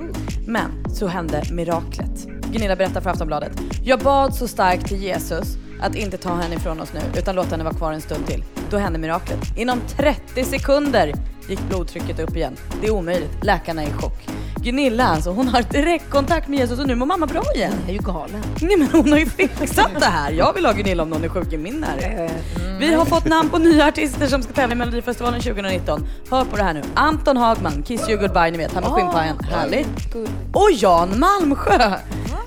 [0.47, 2.27] Men så hände miraklet.
[2.53, 3.53] Gunilla berättar för Aftonbladet.
[3.85, 7.51] Jag bad så starkt till Jesus att inte ta henne ifrån oss nu utan låta
[7.51, 8.45] henne vara kvar en stund till.
[8.71, 9.41] Då hände miraklet.
[9.57, 11.15] Inom 30 sekunder
[11.49, 12.57] gick blodtrycket upp igen.
[12.81, 13.45] Det är omöjligt.
[13.45, 14.29] Läkarna är i chock.
[14.57, 17.73] Gunilla alltså, hon har direktkontakt med Jesus och nu mår mamma bra igen.
[17.81, 18.43] Jag är ju galen.
[18.61, 20.33] Nej men hon har ju fixat det här.
[20.33, 22.33] Jag vill ha Gunilla om någon är sjuk i min närhet.
[22.79, 26.07] Vi har fått namn på nya artister som ska tävla i Melodifestivalen 2019.
[26.31, 26.83] Hör på det här nu.
[26.95, 29.39] Anton Hagman, Kiss You Goodbye, ni vet, han med skinnpajen.
[29.39, 30.15] Härligt.
[30.53, 31.93] Och Jan Malmsjö!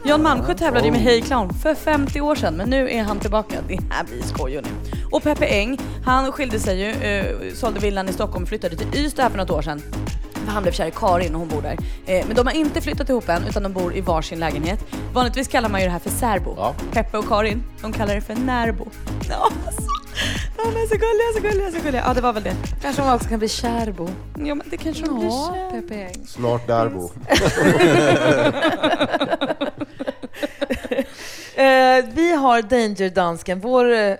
[0.07, 3.19] Jan Malmsjö tävlade ju med Hey Clown för 50 år sedan, men nu är han
[3.19, 3.55] tillbaka.
[3.67, 4.67] Det här blir skoj hörni.
[5.11, 8.84] Och Peppe Eng, han skilde sig ju, eh, sålde villan i Stockholm och flyttade till
[8.93, 9.81] Ystad här för något år sedan.
[10.33, 11.77] För han blev kär i Karin och hon bor där.
[12.05, 14.79] Eh, men de har inte flyttat ihop än utan de bor i varsin lägenhet.
[15.13, 16.53] Vanligtvis kallar man ju det här för särbo.
[16.57, 16.75] Ja.
[16.91, 18.87] Peppe och Karin, de kallar det för närbo.
[19.29, 19.81] Ja, alltså.
[20.57, 22.03] De är så gulliga, så gulliga, så gulliga.
[22.07, 22.55] Ja, det var väl det.
[22.81, 24.09] Kanske hon också kan bli kärbo.
[24.37, 25.81] Ja, men det kanske blir Ja, kär.
[25.81, 26.09] Peppe.
[26.27, 27.09] Snart Darbo.
[31.57, 34.15] Eh, vi har Danger Dansken, vår eh,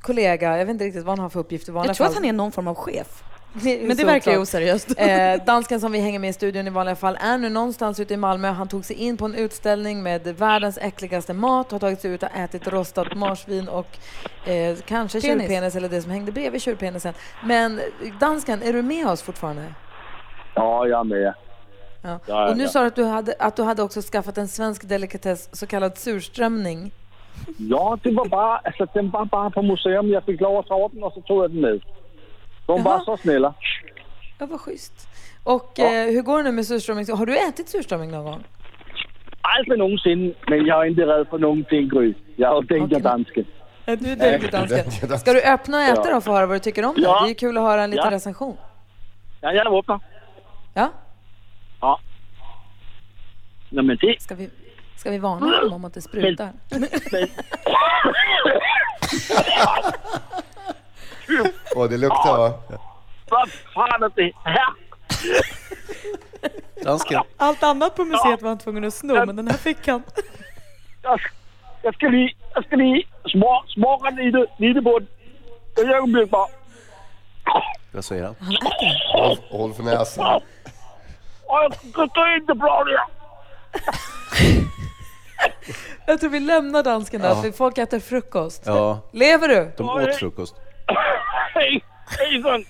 [0.00, 0.58] kollega.
[0.58, 2.10] Jag vet inte riktigt vad han har för uppgift i vanliga Jag tror fall.
[2.12, 3.22] att han är någon form av chef.
[3.62, 4.94] Det Men det verkar ju oseriöst.
[4.98, 8.14] Eh, dansken som vi hänger med i studion i vanliga fall är nu någonstans ute
[8.14, 8.48] i Malmö.
[8.48, 12.22] Han tog sig in på en utställning med världens äckligaste mat, har tagit sig ut
[12.22, 13.98] och ätit rostat marsvin och
[14.48, 15.42] eh, kanske Penis.
[15.42, 17.14] tjurpenis eller det som hängde bredvid tjurpenisen.
[17.44, 17.80] Men
[18.20, 19.62] dansken, är du med oss fortfarande?
[20.54, 21.34] Ja, jag är med.
[22.02, 22.18] Ja.
[22.26, 24.88] Ja, och nu sa du att du, hade, att du hade också skaffat en svensk
[24.88, 26.92] delikatess, så kallad surströmming.
[27.56, 30.08] Ja, det var bara, alltså den var bara på museum.
[30.08, 31.80] Jag fick lov att ta den och så tog jag den med.
[32.66, 33.04] De var Jaha.
[33.04, 33.54] så snälla.
[34.38, 35.08] Ja, vad schysst.
[35.44, 37.06] Och eh, hur går det nu med surströmming?
[37.12, 38.44] Har du ätit surströmming någon gång?
[39.40, 42.14] Aldrig någonsin, men jag är inte rädd för någonting, Gry.
[42.36, 43.00] Jag är danger Okej.
[43.00, 43.44] dansken.
[43.84, 45.18] Ja, du är duktig dansken.
[45.18, 47.00] Ska du öppna och äta då för att höra vad du tycker om det?
[47.02, 47.20] Ja.
[47.20, 48.10] Det är ju kul att höra en liten Ja.
[48.16, 48.56] recension.
[49.40, 50.00] Ja, jag öppnar.
[50.74, 50.90] Ja?
[51.80, 52.00] Ja.
[53.70, 54.22] Nej, men det...
[54.22, 54.50] Ska vi,
[54.96, 56.48] ska vi varna dem om att det sprutar?
[61.76, 62.52] Åh, det luktar va?
[63.30, 64.74] Vad fan är det här?
[66.84, 67.22] Dansken.
[67.36, 70.02] Allt annat på museet var han tvungen att sno, men den här fick han.
[71.02, 71.20] Jag,
[71.82, 75.08] jag ska lige, jag ska lige små, smaka lite, lite på den.
[75.86, 76.46] Ett ögonblick bara.
[77.92, 78.34] Vad säger han?
[79.12, 80.40] Håll, håll för näsan.
[81.48, 81.74] Jag
[82.10, 83.00] ska inte bra det.
[86.06, 87.42] Jag tror vi lämnar dansken där, Ja.
[87.42, 88.62] för folk äter frukost.
[88.66, 88.98] Ja.
[89.12, 89.72] Lever du?
[89.76, 90.54] De åt frukost.
[91.54, 91.84] Hej,
[92.18, 92.64] hejsan.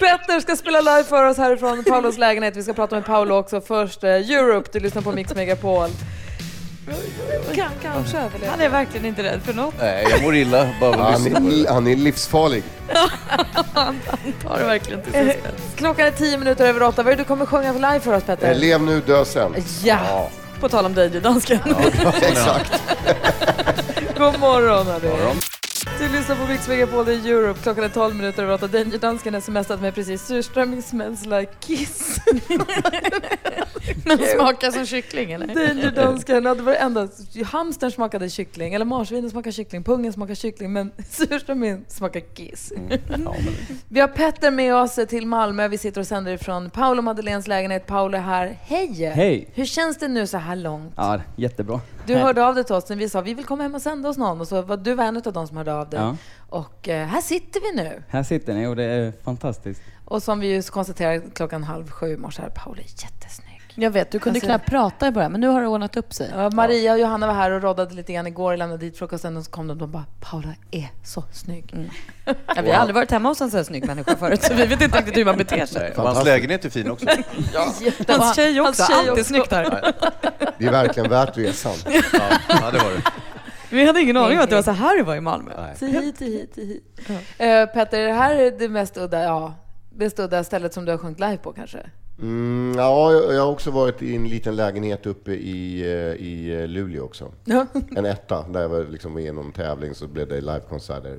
[0.00, 2.56] Petter ska spela live för oss härifrån Paulos lägenhet.
[2.56, 3.60] Vi ska prata med Paolo också.
[3.60, 5.88] Först eh, Europe, du lyssnar på Mix Megapol.
[7.54, 8.48] Kan, kanske överlever.
[8.50, 9.74] Han är verkligen inte rädd för något.
[9.80, 11.64] Nej, jag mår illa bara av att Han lyssna på det.
[11.68, 12.62] är, han är livsfarlig.
[13.74, 14.00] Han
[14.42, 15.62] tar det verkligen till sin Eh, spets.
[15.76, 17.02] Klockan är tio minuter över åtta.
[17.02, 18.50] Vad är det du kommer sjunga för live för oss Petter?
[18.50, 19.54] Eh, Lev nu, dö sen.
[19.84, 20.28] Ja,
[20.60, 21.58] på tal om dig dansken.
[22.22, 22.72] Exakt.
[24.18, 25.40] God morgon hörni.
[25.98, 27.60] Du lyssnar på Mix Megapol, det är Europe.
[27.62, 28.66] Klockan är 12 minuter över åtta.
[28.66, 30.22] Danger Dansken smsat mig precis.
[30.22, 32.18] Surströmming smells like kiss.
[34.04, 35.46] Men smakar som kyckling eller?
[35.46, 37.08] Danger Dansken, ja, det var det enda.
[37.44, 42.72] Hamstern smakade kyckling, eller marsvinen smakar kyckling, pungen smakar kyckling, men surströmmingen smakar kiss.
[43.88, 45.68] Vi har Petter med oss till Malmö.
[45.68, 47.86] Vi sitter och sänder ifrån Paolo Madeleines lägenhet.
[47.86, 48.58] Paolo är här.
[48.62, 49.12] Hej!
[49.14, 49.48] Hej.
[49.54, 50.92] Hur känns det nu så här långt?
[50.96, 51.80] Ja, jättebra.
[52.06, 54.08] Du hörde av dig till oss när vi sa vi vill komma hem och sända
[54.08, 56.00] hos någon och så var du var en av de som hörde av dig.
[56.00, 56.16] Ja.
[56.48, 58.02] Och eh, här sitter vi nu.
[58.08, 59.80] Här sitter ni och det är fantastiskt.
[60.04, 63.45] Och som vi just konstaterade klockan halv sju i morse här, Paolo är jättesnygg.
[63.78, 66.12] Jag vet, du kunde Alltså- knappt prata i början, men nu har det ordnat upp
[66.14, 66.30] sig.
[66.36, 69.36] Ja, Maria och Johanna var här och roddade lite grann igår och lämnade dit frukosten
[69.36, 71.74] och så kom de och bara Paula är så snygg.
[72.24, 74.66] Ja, vi har aldrig varit hemma hos en så här snygg människa förut, så vi
[74.66, 75.92] vet inte riktigt hur man beter sig.
[75.96, 77.06] Och hans lägenhet är fin också.
[78.08, 79.24] Hans tjej också, Hans tjej alltid också.
[79.24, 79.92] snyggt här.
[80.58, 81.72] Det är verkligen värt resan.
[82.12, 83.02] Ja, ja det var det.
[83.70, 85.52] Vi hade ingen aning om att det var så här det var i Malmö.
[85.78, 86.80] Tio, tio, tio.
[87.38, 89.54] Eh, Petter, är det här är det mest udda, ja,
[89.96, 91.78] mest udda stället som du har sjungit live på kanske?
[92.20, 96.60] Mm, ja, jag jag har också varit i en liten lägenhet uppe i, eh, i
[96.60, 97.32] eh, Luleå också.
[97.44, 97.66] Ja.
[97.96, 101.18] En etta, där jag var liksom var igenom tävling så blev det livekonserter.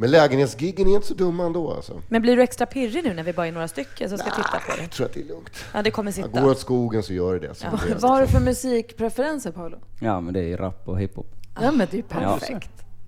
[0.00, 2.02] Men lägenhetsgiggen är inte så dumma ändå alltså.
[2.08, 4.58] Men blir du extra pirrig nu när vi bara är några stycken som ska titta
[4.68, 4.82] på det?
[4.82, 5.50] Jag tror att det är lugnt.
[5.74, 6.40] Ja, det kommer Jag sitta.
[6.40, 7.54] går åt skogen så gör det det.
[7.54, 7.78] Så Ja.
[7.86, 9.76] det är- Vad har du för musikpreferenser Paolo?
[10.00, 11.34] Ja, men det är rap och hiphop.
[11.60, 12.38] Ja men det är ju Ja.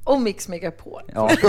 [0.05, 1.03] Och Mix Megapol.
[1.14, 1.30] Ja.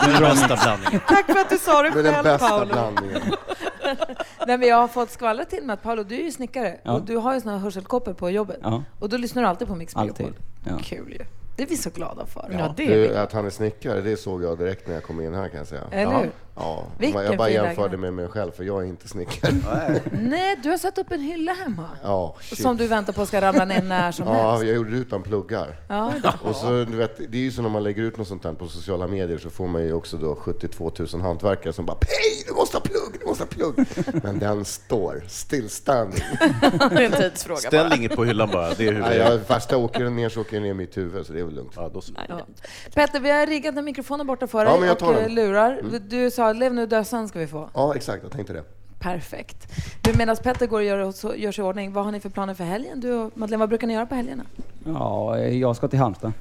[0.00, 1.00] Den bästa blandningen.
[1.08, 2.66] Tack för att du sa det Med den själv, bästa Paolo.
[2.66, 3.20] blandningen.
[4.46, 6.92] Nej, men jag har fått skvallra till mig att Paolo, du är ju snickare Ja.
[6.92, 8.58] och du har ju såna här hörselkoppor på jobbet.
[8.62, 8.82] Ja.
[9.00, 10.34] Och då lyssnar du alltid på Mix Megapol.
[10.64, 10.72] Ja.
[10.82, 11.24] Kul ju.
[11.56, 12.56] Det är vi så glada för.
[12.58, 13.16] Ja, det är vi.
[13.16, 15.66] Att han är snickare, det såg jag direkt när jag kom in här kan jag
[15.66, 15.82] säga.
[15.90, 16.18] Eller ja.
[16.18, 16.30] hur?
[16.58, 16.84] Ja.
[16.98, 19.52] Vilken jag bara jämförde med mig själv, för jag är inte snickare.
[20.12, 21.88] Nej, du har satt upp en hylla hemma.
[22.02, 22.62] Ja, shit.
[22.62, 24.66] Som du väntar på ska ramla ner när som Ja, helst.
[24.66, 25.76] jag gjorde det utan pluggar.
[25.88, 26.12] Ja.
[26.42, 28.52] Och så, du vet, det är ju så när man lägger ut något sånt här
[28.52, 32.44] på sociala medier så får man ju också då 72 000 hantverkare som bara Hej,
[32.48, 33.86] du måste ha plugg, du måste ha plugg.
[34.24, 36.20] Men den står still standing.
[36.60, 37.96] Det är en tidsfråga Ställ bara.
[37.96, 38.74] inget på hyllan bara.
[38.74, 39.52] Det är hur Nej, det är.
[39.70, 41.54] jag, åker den ner så åker den ner i mitt huvud så det är väl
[41.54, 41.72] lugnt.
[41.76, 42.12] Ja, då så.
[42.28, 42.46] Ja.
[42.94, 45.22] Petter, vi har riggat en mikrofon borta för Ja, dig men jag tar och den.
[45.24, 45.78] eh, lurar.
[45.78, 46.08] Mm.
[46.08, 47.68] Du sa lev nu, dö sen ska vi få.
[47.74, 48.62] Ja, exakt, jag tänkte det.
[48.98, 49.72] Perfekt.
[50.02, 50.98] Du, medan Petter går och gör,
[51.36, 53.00] gör sig i ordning, vad har ni för planer för helgen?
[53.00, 54.42] Du och Madeleine, vad brukar ni göra på helgerna?
[54.84, 56.32] Ja, jag ska till Halmstad.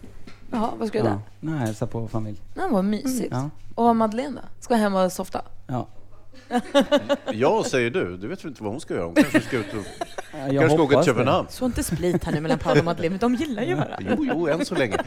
[0.52, 1.12] Jaha, vad ska du där?
[1.12, 1.22] Ja.
[1.40, 2.42] Nej, hälsa på familj.
[2.56, 3.32] Nej, vad mysigt.
[3.32, 3.50] Ja.
[3.76, 4.48] Och Madeleine då?
[4.60, 5.42] Ska hem och softa?
[5.68, 5.88] Ja.
[7.34, 8.18] Ja, säger du.
[8.18, 9.06] Du vet väl inte vad hon ska göra?
[9.06, 9.84] Hon kanske ska ut och...
[10.34, 11.06] Jag kanske ska åka till.
[11.14, 11.48] Köpenhamn.
[11.50, 13.98] Så inte split här nu mellan Paolo och Madeleine, de gillar ju varandra.
[14.00, 14.98] Jo, jo, än så länge.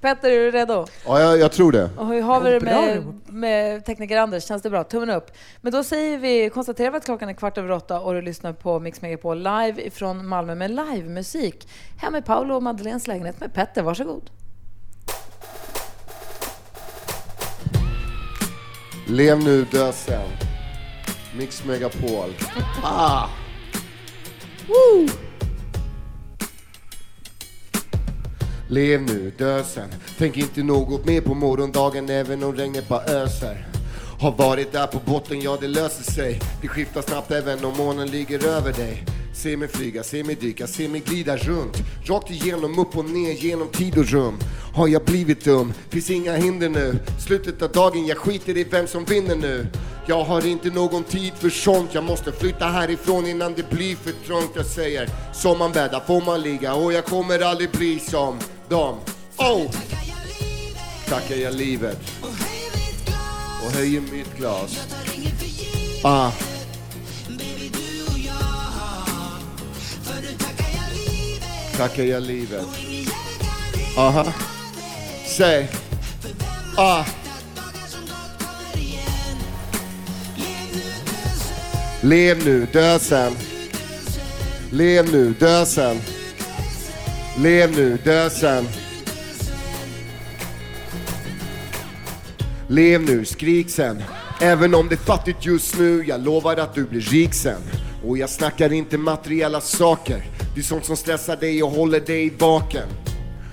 [0.00, 0.86] Petter, är du redo?
[1.06, 1.90] Ja, jag, jag tror det.
[1.96, 4.44] Och hur har vi det med, med tekniker Anders?
[4.44, 4.84] Känns det bra?
[4.84, 5.30] Tummen upp.
[5.60, 8.52] Men då säger vi, konstaterar vi att klockan är kvart över åtta och du lyssnar
[8.52, 11.68] på Mix Megapol live ifrån Malmö med livemusik.
[12.00, 13.82] Här med Paolo och Madeleines lägenhet med Petter.
[13.82, 14.30] Varsågod.
[19.06, 20.28] Lev nu, dö sen.
[21.38, 22.34] Mix Megapol.
[22.82, 23.28] Ah!
[24.68, 25.27] Woo!
[28.70, 29.88] Lev nu, dö sen.
[30.18, 33.66] Tänk inte något mer på morgondagen även om regnet bara öser.
[34.20, 36.40] Har varit där på botten, ja det löser sig.
[36.62, 39.04] Det skiftar snabbt även om månen ligger över dig.
[39.34, 41.76] Se mig flyga, se mig dyka, se mig glida runt.
[42.04, 44.38] Rakt igenom, upp och ner, genom tid och rum.
[44.74, 45.72] Har jag blivit dum?
[45.88, 46.98] Finns inga hinder nu.
[47.26, 49.66] Slutet av dagen, jag skiter i vem som vinner nu.
[50.06, 54.12] Jag har inte någon tid för sånt, jag måste flytta härifrån innan det blir för
[54.26, 54.50] trångt.
[54.54, 58.38] Jag säger, som man bäddar får man ligga och jag kommer aldrig bli som
[58.68, 58.96] dem.
[59.36, 59.70] Oh!
[61.08, 61.98] Tackar jag livet
[63.64, 64.86] och höjer mitt glas.
[66.02, 66.32] Ah.
[71.76, 72.66] tackar jag livet.
[73.96, 74.32] Aha.
[75.36, 75.68] Säg.
[76.76, 77.04] Ah.
[82.00, 83.32] Lev nu, dö sen.
[84.70, 86.00] Lev nu, dö sen.
[87.42, 88.64] Lev nu, dö sen.
[92.68, 94.02] Lev nu, skrik sen.
[94.40, 97.60] Även om det är fattigt just nu, jag lovar att du blir rik sen.
[98.06, 100.24] Och jag snackar inte materiella saker.
[100.54, 102.88] Det är sånt som stressar dig och håller dig vaken.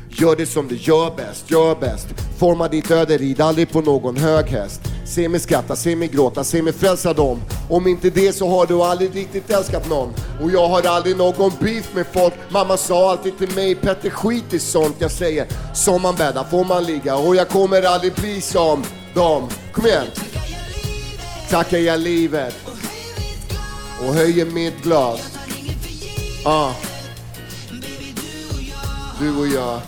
[0.10, 2.08] Gör det som du gör bäst, gör bäst.
[2.38, 4.82] Forma ditt öde, rid aldrig på någon hög häst.
[5.06, 7.42] Se mig skratta, se mig gråta, se mig frälsa dem.
[7.70, 10.14] Om inte det så har du aldrig riktigt älskat någon.
[10.42, 12.34] Och jag har aldrig någon beef med folk.
[12.50, 14.96] Mamma sa alltid till mig, Petter skit i sånt.
[15.00, 17.16] Jag säger, som man bäddar får man ligga.
[17.16, 18.84] Och jag kommer aldrig bli som
[19.14, 19.50] dem.
[19.74, 20.08] Kom igen!
[21.50, 22.56] Tackar jag livet.
[24.02, 25.38] Och höjer mitt glas.
[26.46, 26.72] Ah.
[29.20, 29.82] Du och jag.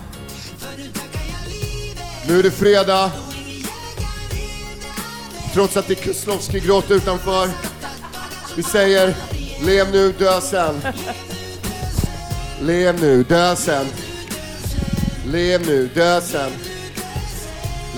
[2.27, 3.11] Nu är det fredag.
[5.57, 7.49] Trots att det är Kuslovski-gråt utanför.
[8.55, 9.15] Vi säger,
[9.65, 10.81] lev nu, dö sen.
[12.61, 13.85] Lev nu, dö sen.
[15.25, 16.51] Lev nu, dö sen.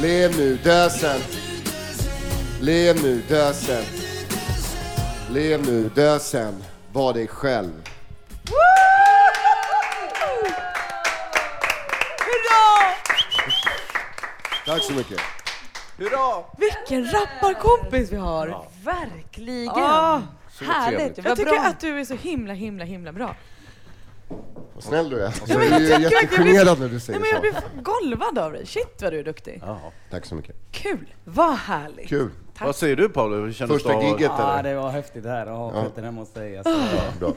[0.01, 1.21] Lev nu, dö sen.
[2.61, 3.83] Lev nu, dö sen.
[5.29, 6.63] Lev nu, dö sen.
[6.93, 7.71] Var dig själv.
[12.19, 12.93] Hurra!
[14.65, 15.38] Tack så mycket.
[15.99, 16.43] Hurra!
[16.57, 18.65] Vilken rapparkompis vi har!
[18.83, 19.69] Verkligen.
[19.69, 20.21] Ah,
[20.51, 21.17] Så härligt.
[21.25, 21.59] Jag tycker bra.
[21.61, 23.35] att du är så himla, himla, himla bra.
[24.73, 25.25] Vad snäll du är.
[25.25, 28.51] Alltså, Ja, men jag är jättegenerad när du säger Nej, men Jag blir golvad av
[28.51, 28.65] dig.
[28.65, 29.63] Shit vad du är duktig.
[30.11, 30.55] Tack så mycket.
[30.71, 31.13] Kul.
[31.23, 32.09] Vad härligt.
[32.09, 32.29] Kul.
[32.57, 32.65] Tack.
[32.65, 33.53] Vad säger du Paolo?
[33.53, 34.69] Första det giget Ja, eller?
[34.69, 35.83] det var häftigt det här att ha Ja.
[35.83, 36.57] Petter hemma hos dig.
[36.57, 36.75] Alltså.
[37.19, 37.33] Bra.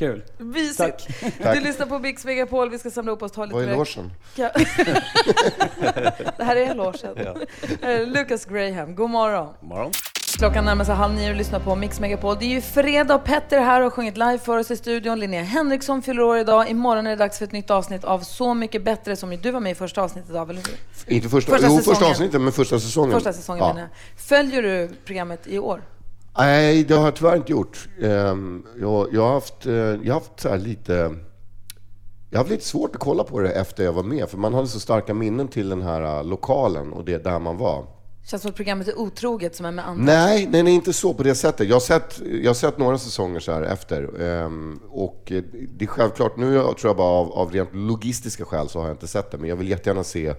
[0.00, 0.22] Kul.
[0.38, 1.06] Mysigt.
[1.42, 1.54] Tack.
[1.56, 4.12] Du lyssnar på Mix Megapol, vi ska samla upp oss ta lite Vad är logen?
[4.34, 4.50] Ja.
[6.36, 7.16] det här är logen.
[7.82, 9.54] Eh, Lucas Graham, god morgon.
[9.60, 9.92] Morgon.
[10.38, 12.36] Klockan närmar sig halv nio och lyssnar på Mix Megapol.
[12.38, 14.76] Det är ju fredag och Petter är här och har sjungit live för oss i
[14.76, 15.20] studion.
[15.20, 16.70] Linnea Henriksson fyller år idag.
[16.70, 19.50] Imorgon är det dags för ett nytt avsnitt av Så mycket bättre som ju du
[19.50, 21.14] var med i första avsnittet av, eller hur?
[21.16, 21.94] Inte första, Första jo, säsongen.
[21.96, 23.12] första avsnittet, men första säsongen.
[23.12, 23.68] Första säsongen Ja.
[23.74, 23.90] menar jag.
[24.22, 25.82] Följer du programmet i år?
[26.40, 27.88] Nej, det har jag tyvärr inte gjort.
[28.02, 30.92] Ehm, Jag, jag har haft, eh, jag har haft så här lite...
[32.30, 34.54] Jag har haft lite svårt att kolla på det efter jag var med, för man
[34.54, 37.84] hade så starka minnen till den här eh, lokalen och det där man var.
[38.24, 40.04] Känns som att programmet är otroget som är med andra.
[40.04, 41.68] Nej, nej, nej, inte så på det sättet.
[41.68, 44.20] Jag har sett, jag har sett några säsonger så här efter.
[44.22, 45.42] ehm, och eh,
[45.78, 48.94] det är självklart, nu tror jag bara av, av rent logistiska skäl så har jag
[48.94, 49.38] inte sett det.
[49.38, 50.34] Men jag vill jättegärna se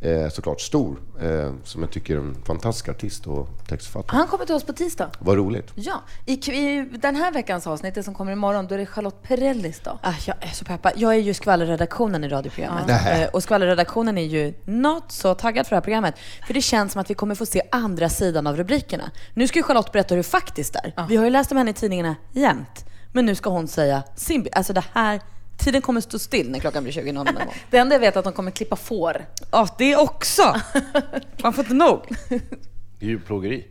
[0.00, 4.16] eh, såklart Stor, eh, som jag tycker är en fantastisk artist och textförfattare.
[4.18, 5.10] Han kommer till oss på tisdag.
[5.18, 5.72] Vad roligt.
[5.74, 9.22] Ja, i, i den här veckans avsnitt, det som kommer imorgon, då är det Charlotte
[9.22, 9.98] Perrellis dag.
[10.02, 10.92] Ah, jag är så peppad.
[10.96, 12.84] Jag är ju skvallerredaktionen i radioprogrammet.
[12.88, 13.10] Ja.
[13.10, 16.14] Eh, Och skvallerredaktionen är ju något så taggad för det här programmet.
[16.46, 19.10] För det känns som att vi kommer få se andra sidan av rubrikerna.
[19.34, 21.06] Nu ska ju Charlotte berätta hur det faktiskt är.
[21.08, 22.84] Vi har ju läst om henne i tidningarna jämt.
[23.12, 25.20] Men nu ska hon säga sin Alltså det här,
[25.58, 27.54] tiden kommer stå still när klockan blir 20 någon gång.
[27.70, 29.26] Det enda jag vet är att de kommer klippa får.
[29.50, 30.54] Ja, det också!
[31.42, 32.00] Man får inte nog.
[33.00, 33.66] Djurplågeri.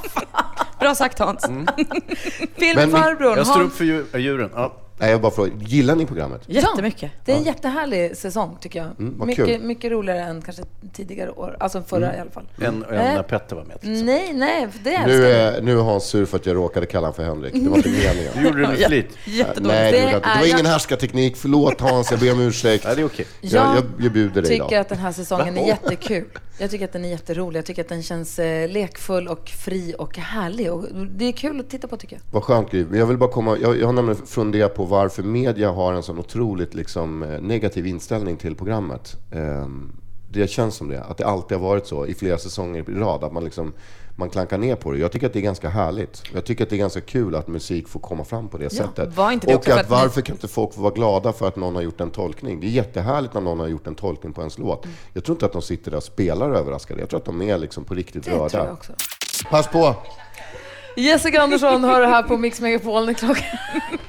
[0.80, 1.44] Bra sagt Hans.
[2.56, 4.50] Filmfarbrorn Jag står upp för djur, djuren.
[4.54, 4.87] Ja.
[5.00, 6.40] Nej, jag bara frågar, gillar ni programmet?
[6.46, 7.10] Jättemycket.
[7.24, 8.88] Det är en jättehärlig säsong tycker jag.
[8.98, 9.60] Mm, vad mycket, kul.
[9.60, 11.56] mycket roligare än kanske tidigare år.
[11.60, 12.16] Alltså förra Mm.
[12.18, 12.44] i alla fall.
[12.60, 13.78] En, en Eh, när Petter var med.
[13.82, 15.30] Nej, nej, det älskar Nu jag.
[15.56, 17.54] är, nu är Hans sur för att jag råkade kalla honom för Henrik.
[17.54, 18.32] Det var inte meningen.
[18.38, 19.08] Du gjorde det med flit.
[19.24, 19.66] Jättedåligt.
[19.68, 21.36] Nej, det, Det jag det var ingen härskarteknik.
[21.36, 22.84] Förlåt Hans, jag ber om ursäkt.
[22.84, 23.26] Nej, det är okej.
[23.40, 24.74] Jag, Jag jag, jag bjuder dig tycker idag.
[24.74, 26.24] att den här säsongen är jättekul.
[26.60, 27.58] Jag tycker att den är jätterolig.
[27.58, 30.72] Jag tycker att den känns eh, lekfull och fri och härlig.
[30.72, 30.84] Och
[31.16, 32.22] det är kul att titta på tycker jag.
[32.30, 32.86] Vad skönt Gry.
[32.92, 36.18] Jag vill bara komma, jag, jag har nämligen funderat på varför media har en sån
[36.18, 39.16] otroligt liksom, eh, negativ inställning till programmet.
[39.32, 39.92] Ehm,
[40.30, 43.24] det känns som det, att det alltid har varit så i flera säsonger i rad,
[43.24, 43.72] att man liksom
[44.18, 44.98] man klankar ner på det.
[44.98, 46.22] Jag tycker att det är ganska härligt.
[46.34, 48.70] Jag tycker att det är ganska kul att musik får komma fram på det Ja,
[48.70, 49.16] sättet.
[49.16, 52.00] det och att varför kan inte folk få vara glada för att någon har gjort
[52.00, 52.60] en tolkning?
[52.60, 54.86] Det är jättehärligt när någon har gjort en tolkning på ens låt.
[55.12, 57.00] Jag tror inte att de sitter där och spelar överraskade.
[57.00, 58.76] Jag tror att de är liksom på riktigt Det rörda.
[59.50, 59.94] Pass på!
[60.98, 63.44] Jessica Andersson hör det här på Mix Megapol när klockan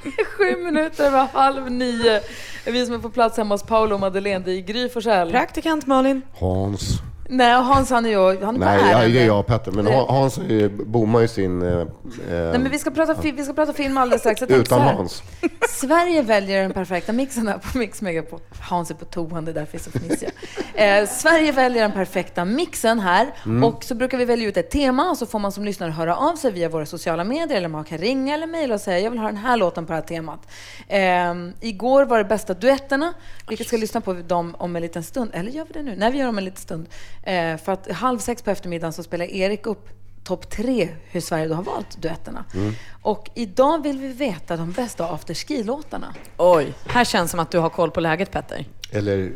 [0.02, 2.20] är sju minuter över halv nio.
[2.66, 5.30] Vi som är på plats hemma hos Paolo och Madeleine, det är Gry Forssell.
[5.30, 6.22] Praktikant Malin.
[6.40, 7.00] Hans.
[7.32, 9.14] Nej, Hans han är ju han är Nej, ja, ärende.
[9.18, 9.72] det är jag och Petter.
[9.72, 10.40] Men Han- Hans
[10.86, 11.62] bommar ju sin...
[11.62, 11.86] Eh,
[12.30, 14.40] Nej, men vi ska prata, fi- vi ska prata film alldeles strax.
[14.40, 14.80] Jag utan.
[14.80, 15.22] Hans.
[15.68, 18.40] Sverige väljer den perfekta mixen här på Mix Megapol.
[18.60, 20.30] Hans är på toan, det är därför vi är så fnissiga.
[20.74, 23.64] Eh, Sverige väljer den perfekta mixen här Mm.
[23.64, 26.16] och så brukar vi välja ut ett tema och så får man som lyssnare höra
[26.16, 29.10] av sig via våra sociala medier eller man kan ringa eller mejla och säga jag
[29.10, 30.40] vill ha den här låten på det här temat.
[30.88, 31.34] Eh,
[31.68, 33.12] igår var det bästa duetterna.
[33.48, 35.30] Vi ska lyssna på dem om en liten stund.
[35.34, 35.94] Eller gör vi det nu?
[35.98, 36.86] Nej, vi gör dem en liten stund.
[37.22, 39.88] Eh, för att halv sex på eftermiddagen så spelar Erik upp
[40.24, 42.44] topp tre hur Sverige då har valt duetterna.
[42.54, 42.72] Mm.
[43.02, 46.14] Och idag vill vi veta de bästa afterski-låtarna.
[46.36, 48.66] Oj, här känns som att du har koll på läget Petter.
[48.92, 49.30] Eller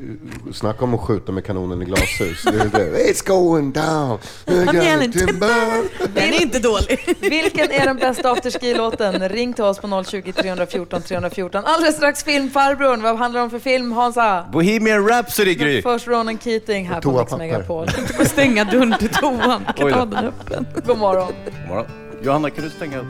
[0.52, 2.42] snacka om att skjuta med kanonen i glashus.
[2.42, 3.12] Det är det.
[3.12, 4.18] It's going down.
[4.66, 6.09] Kom igen, Timber.
[6.14, 7.16] Den är inte dålig.
[7.20, 9.28] Vilken är den bästa afterski-låten?
[9.28, 11.62] Ring till oss på 020 314 314.
[11.64, 13.02] Alldeles strax filmfarbrorn.
[13.02, 14.46] Vad handlar det om för film, Hansa?
[14.52, 15.82] Bohemian Rhapsody, Gry.
[15.82, 17.32] Först Ronan Keating här på Mix.
[17.32, 17.86] Megapol.
[17.86, 19.64] Du får stänga dörren till toan.
[19.78, 20.05] Oj då.
[20.05, 20.66] den öppen.
[20.86, 21.32] God morgon.
[21.44, 21.86] God morgon.
[22.22, 23.05] Johanna, kan du stänga?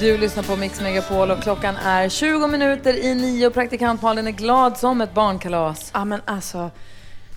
[0.00, 4.26] Du lyssnar på Mix Megapol och klockan är 20 minuter i nio och praktikant Malin
[4.26, 5.90] är glad som ett barnkalas.
[5.94, 6.70] Ja men alltså,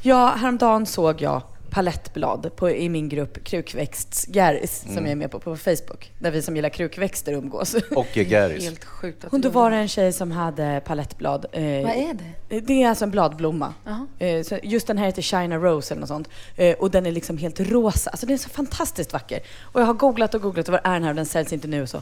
[0.02, 5.04] ja, häromdagen såg jag palettblad på, i min grupp Krukväxtsgäris som Mm.
[5.06, 6.12] jag är med på på Facebook.
[6.20, 7.74] Där vi som gillar krukväxter umgås.
[7.96, 8.64] Och Gäris.
[8.64, 9.78] Helt sjukt att du då var det.
[9.78, 11.46] en tjej som hade palettblad.
[11.52, 12.14] Eh, Vad är
[12.50, 12.60] det?
[12.60, 13.74] Det är alltså en bladblomma.
[14.20, 16.30] Eh, så just den här heter China Rose eller något sånt.
[16.56, 18.10] Eh, och den är liksom helt rosa.
[18.10, 19.40] Alltså den är så fantastiskt vacker.
[19.62, 21.68] Och jag har googlat och googlat och var är den här och den säljs inte
[21.68, 22.02] nu och så.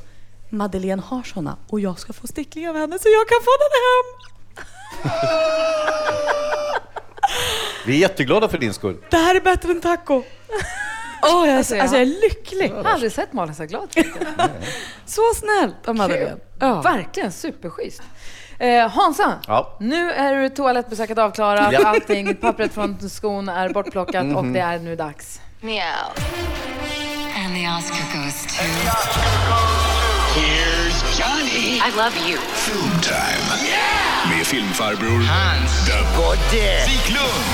[0.49, 3.69] Madeleine har såna och jag ska få sticklingar av henne så jag kan få den
[3.85, 4.05] hem.
[7.85, 8.97] Vi är jätteglada för din skull.
[9.09, 10.23] Det här är bättre än taco.
[11.23, 12.71] Åh, jag, är så- Alltså, jag- alltså jag är lycklig.
[12.71, 13.89] Jag har aldrig sett Malin så glad.
[15.05, 16.37] Så snällt av Madeleine.
[16.59, 16.81] Ja.
[16.81, 18.01] Verkligen superschysst.
[18.59, 19.77] Eh, Hansa, Ja.
[19.79, 21.87] nu är toalettbesöket avklarat, Ja.
[21.87, 24.53] allting, pappret från skon är bortplockat och Mhm.
[24.53, 25.41] det är nu dags.
[25.61, 25.83] Meow.
[27.45, 28.63] And the Oscar goes to...
[31.87, 32.37] I love you.
[32.37, 33.45] Filmtime.
[34.29, 37.45] Med filmfarbror Hans the Godde Wiklund.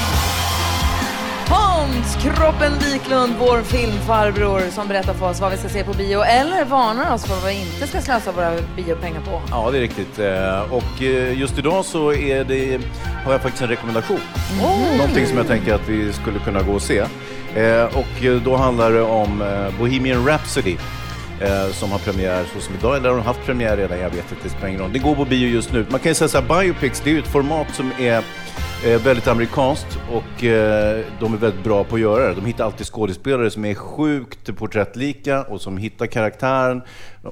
[1.50, 6.22] Hans Kroppen Wiklund, vår filmfarbror som berättar för oss vad vi ska se på bio
[6.24, 9.42] eller varnar oss för vad vi inte ska slösa våra biopengar på.
[9.52, 10.20] Ja, det är riktigt.
[10.20, 12.80] Eh, Och eh, just idag så är det,
[13.26, 14.20] har jag faktiskt en rekommendation.
[14.62, 14.98] Oh.
[14.98, 16.98] Någonting som jag tänker att vi skulle kunna gå och se.
[17.56, 19.44] Eh, Och då handlar det om
[19.80, 20.78] Bohemian Rhapsody
[21.42, 24.00] eh, Som har premiär så som idag, eller har de haft premiär redan?
[24.00, 24.94] Jag vet inte, det spelar ingen roll.
[24.94, 25.86] Det går på bio just nu.
[25.90, 28.24] Man kan ju säga så här, biopics, det är ju ett format som är
[28.86, 32.34] eh, väldigt amerikanskt och eh, de är väldigt bra på att göra det.
[32.34, 36.82] De hittar alltid skådespelare som är sjukt porträttlika och som hittar karaktären.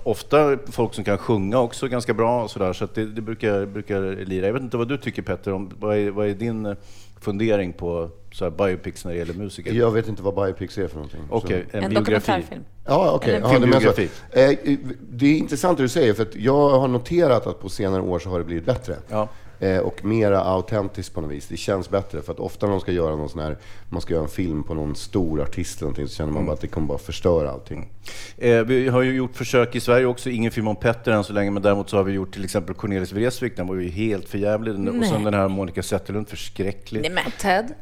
[0.04, 3.66] Ofta folk som kan sjunga också ganska bra och sådär, så att det, det brukar,
[3.66, 4.46] brukar lira.
[4.46, 6.76] Jag vet inte vad du tycker Petter, om, vad, är, vad är din eh,
[7.24, 9.74] fundering på så här biopics när det gäller musiker?
[9.74, 11.20] Jag vet inte vad biopics är för någonting.
[11.30, 12.62] Okej, så- en En dokumentärfilm.
[12.86, 13.36] Ja, okej.
[13.36, 14.02] En Ja, alltså,
[14.32, 14.78] eh,
[15.12, 18.20] det är intressant det du säger, för att jag har noterat att på senare år
[18.20, 18.96] så har det blivit bättre.
[19.10, 19.30] Ja.
[19.64, 21.48] Eh, och mera autentiskt på något vis.
[21.48, 23.58] Det känns bättre, för att ofta när de ska göra någon sån här,
[23.90, 26.46] man ska göra en film på någon stor artist eller någonting, så känner man Mm.
[26.48, 27.90] bara att det kommer bara förstöra allting.
[28.38, 31.34] Eh, vi har ju gjort försök i Sverige också, ingen film om Petter än så
[31.34, 34.30] länge, men däremot så har vi gjort till exempel Cornelis Vreeswijk, den var ju helt
[34.30, 34.74] förjävlig.
[35.00, 37.02] Och sen den här Monica Zetterlund, förskräcklig.
[37.02, 37.74] Nej, men Ted.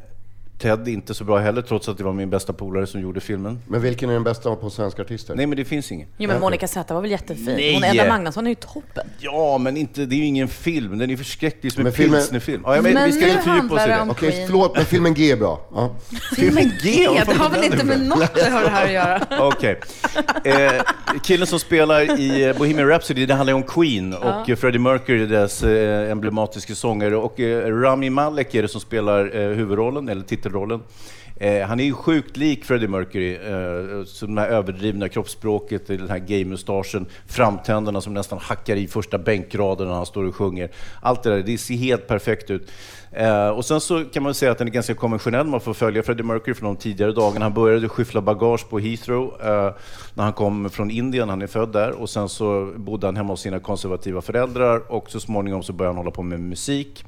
[0.61, 3.59] Ted inte så bra heller, trots att det var min bästa polare som gjorde filmen.
[3.67, 5.35] Men vilken är den bästa på svenska artister?
[5.35, 6.07] Nej, men det finns ingen.
[6.17, 7.45] Jo men Monica Z var väl jättefin?
[7.45, 7.73] Nej.
[7.73, 9.07] Hon Edda Magnusson är ju toppen.
[9.19, 10.97] Ja, men inte, det är ju ingen film.
[10.97, 12.61] Den är förskräcklig som en Men filmen- pilsnerfilm.
[12.65, 14.05] Ja, men, vi ska inte fördjupa oss i det.
[14.09, 15.61] Okej, förlåt, men filmen G är bra.
[15.75, 15.95] Ja.
[16.35, 17.07] Filmen G?
[17.25, 19.21] Det har väl inte med något att höra det här att göra.
[19.47, 19.79] Okej.
[20.43, 20.81] Eh,
[21.23, 24.45] killen som spelar i Bohemian Rhapsody, det handlar ju om Queen och Ja.
[24.47, 27.15] eh, Freddie Mercury, deras eh, emblematiska sångare.
[27.17, 30.81] Och eh, Rami Malek är det som spelar eh, huvudrollen, eller huvudrollen.
[31.35, 35.87] Eh, han är ju sjukt lik Freddie Mercury, eh, eh så det här överdrivna kroppsspråket,
[35.87, 40.71] den här gaymustaschen, framtänderna som nästan hackar i första bänkraden när han står och sjunger.
[41.01, 42.71] Allt det där, det ser helt perfekt ut.
[43.11, 46.03] Eh, och sen så kan man säga att den är ganska konventionell, man får följa
[46.03, 47.45] Freddie Mercury från de tidigare dagarna.
[47.45, 49.73] Han började skyffla bagage på Heathrow eh,
[50.13, 53.33] när han kom från Indien, han är född där, och sen så bodde han hemma
[53.33, 57.05] hos sina konservativa föräldrar och så småningom så började han hålla på med musik.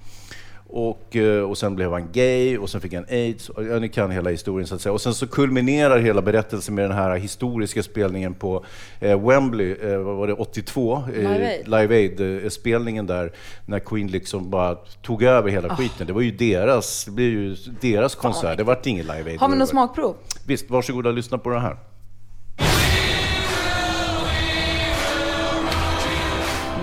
[0.76, 3.50] Och, eh, och sen blev han gay och sen fick han aids.
[3.50, 4.94] Och, Ja, ni kan hela historien så att säga.
[4.94, 8.66] Och sen så kulminerar hela berättelsen med den här historiska spelningen på
[9.00, 11.04] eh, Wembley, eh, vad var det, 82?
[11.16, 11.68] Eh, Live Aid.
[11.68, 13.32] Live Aid-spelningen där,
[13.66, 15.76] när Queen liksom bara tog över hela Ah.
[15.76, 16.08] skiten.
[16.08, 19.40] Det var ju deras, det blev ju deras konsert, det vart ingen Live Aid.
[19.40, 20.16] Har vi något smakprov?
[20.48, 21.78] Visst, varsågoda och lyssna på det här.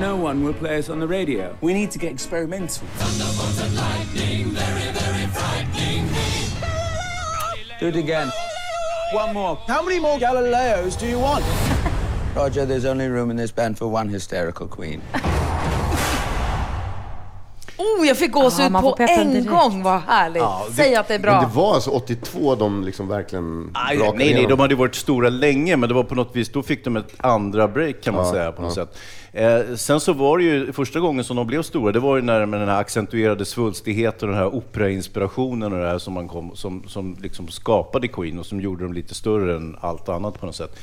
[0.00, 1.54] No one will play us on the radio.
[1.60, 2.86] We need to get experimental.
[7.78, 8.32] Do it again.
[9.12, 9.56] One more.
[9.66, 11.44] How many more Galileos do you want?
[12.34, 15.02] Roger, there's only room in this band for one hysterical queen.
[17.80, 19.48] Oh, jag fick gåshud Ja, på en direkt.
[19.50, 19.82] gång.
[19.82, 20.42] Vad härligt.
[20.42, 21.40] Ja, det- Säg att det är bra.
[21.40, 24.48] Men det var alltså 82 de liksom verkligen brakade nej, nej, igenom.
[24.50, 27.14] de hade varit stora länge, men det var på något vis, då fick de ett
[27.18, 28.86] andra break kan man Ja, säga på något ja.
[28.86, 28.98] sätt.
[29.32, 32.22] Eh, sen så var det ju, första gången som de blev stora, det var ju
[32.22, 36.28] när med den här accentuerade svulstigheten och den här operainspirationen och det här som, man
[36.28, 40.40] kom, som, som liksom skapade Queen och som gjorde dem lite större än allt annat
[40.40, 40.76] på något sätt.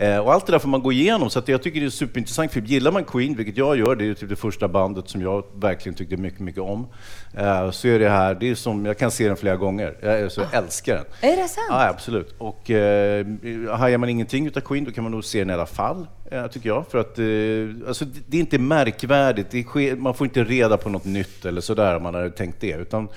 [0.00, 1.86] Eh, och allt det där får man gå igenom, så att jag tycker det är
[1.86, 2.66] en superintressant film.
[2.66, 5.96] Gillar man Queen, vilket jag gör, det är typ det första bandet som jag verkligen
[5.96, 6.86] tyckte mycket, mycket om,
[7.34, 10.32] eh, så är det här, det är som, jag kan se den flera gånger, jag,
[10.32, 11.32] så jag älskar den.
[11.32, 11.66] Är det sant?
[11.68, 12.34] Ja, absolut.
[12.38, 13.26] Och eh,
[13.70, 16.06] hajar man ingenting utav Queen, då kan man nog se den i alla fall,
[16.50, 16.86] tycker jag.
[16.90, 21.04] För att eh, alltså, det, är inte märkvärdigt, sker, man får inte reda på något
[21.04, 22.72] nytt eller sådär om man hade tänkt det.
[22.72, 23.08] Utan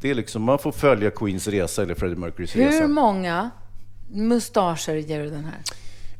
[0.00, 2.88] det är liksom, man får följa Queens resa eller Freddie Mercurys Hur resa.
[2.88, 3.50] många
[4.08, 5.60] mustascher ger du den här?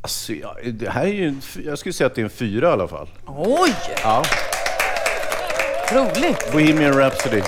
[0.07, 2.31] Alltså, ja, det här är ju en, f- jag skulle säga att det är en
[2.31, 3.09] fyra i alla fall.
[3.27, 3.75] Oj!
[4.03, 4.25] Ja.
[5.93, 6.53] Roligt!
[6.53, 7.43] Bohemian Rhapsody.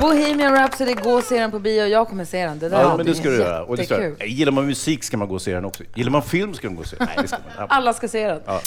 [0.00, 1.84] Bohemian Rhapsody, gå och se den på bio.
[1.86, 2.58] Jag kommer se den.
[2.58, 3.62] Det där Ja, men det ska du göra.
[3.64, 5.82] Och det ska, gillar man musik ska man gå och se den också.
[5.94, 7.06] Gillar man film ska man gå och se den.
[7.06, 7.46] Nej, det ska man.
[7.58, 7.66] Ja.
[7.68, 8.40] Alla ska se den.
[8.46, 8.60] Ja.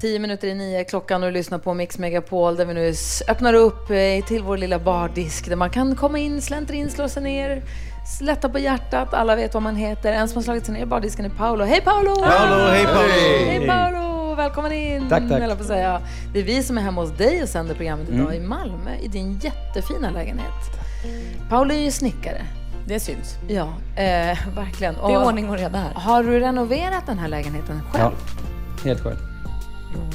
[0.00, 2.88] Tio minuter i nio är klockan och du lyssnar på Mix Megapol där vi nu
[2.88, 6.90] s- öppnar upp eh, till vår lilla bardisk där man kan komma in, släntra in,
[6.90, 7.62] slå sig ner,
[8.20, 9.14] lätta på hjärtat.
[9.14, 10.12] Alla vet vad man heter.
[10.12, 11.64] En som har slagit sig ner i bardisken är Paolo.
[11.64, 12.14] Hej Paolo!
[12.14, 13.08] Paolo, hej, Paolo!
[13.46, 14.34] Hej Paolo!
[14.34, 15.08] Välkommen in!
[15.08, 15.58] Tack, tack.
[15.58, 16.00] på säga.
[16.32, 18.44] Det är vi som är hemma hos dig och sänder programmet idag Mm.
[18.44, 20.54] i Malmö i din jättefina lägenhet.
[21.48, 22.42] Paolo är ju snickare.
[22.86, 23.36] Det syns.
[23.48, 24.94] Ja, eh, verkligen.
[24.94, 25.92] Det är ordning och reda här.
[25.94, 28.12] Har du renoverat den här lägenheten själv?
[28.14, 29.16] Ja, helt själv.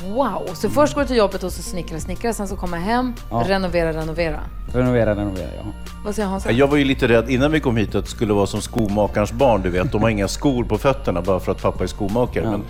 [0.04, 0.50] Wow!
[0.54, 3.44] Så först går du till jobbet och så snickrar, snickrar, sen så kommer hem, Ja.
[3.48, 4.40] renovera, renovera.
[4.74, 5.64] Renovera, renovera, ja.
[6.06, 6.46] Vad säger Hans?
[6.50, 9.32] Jag var ju lite rädd innan vi kom hit att det skulle vara som skomakarens
[9.32, 9.92] barn, du vet.
[9.92, 12.50] De har inga skor på fötterna bara för att pappa är skomakare.
[12.52, 12.64] Men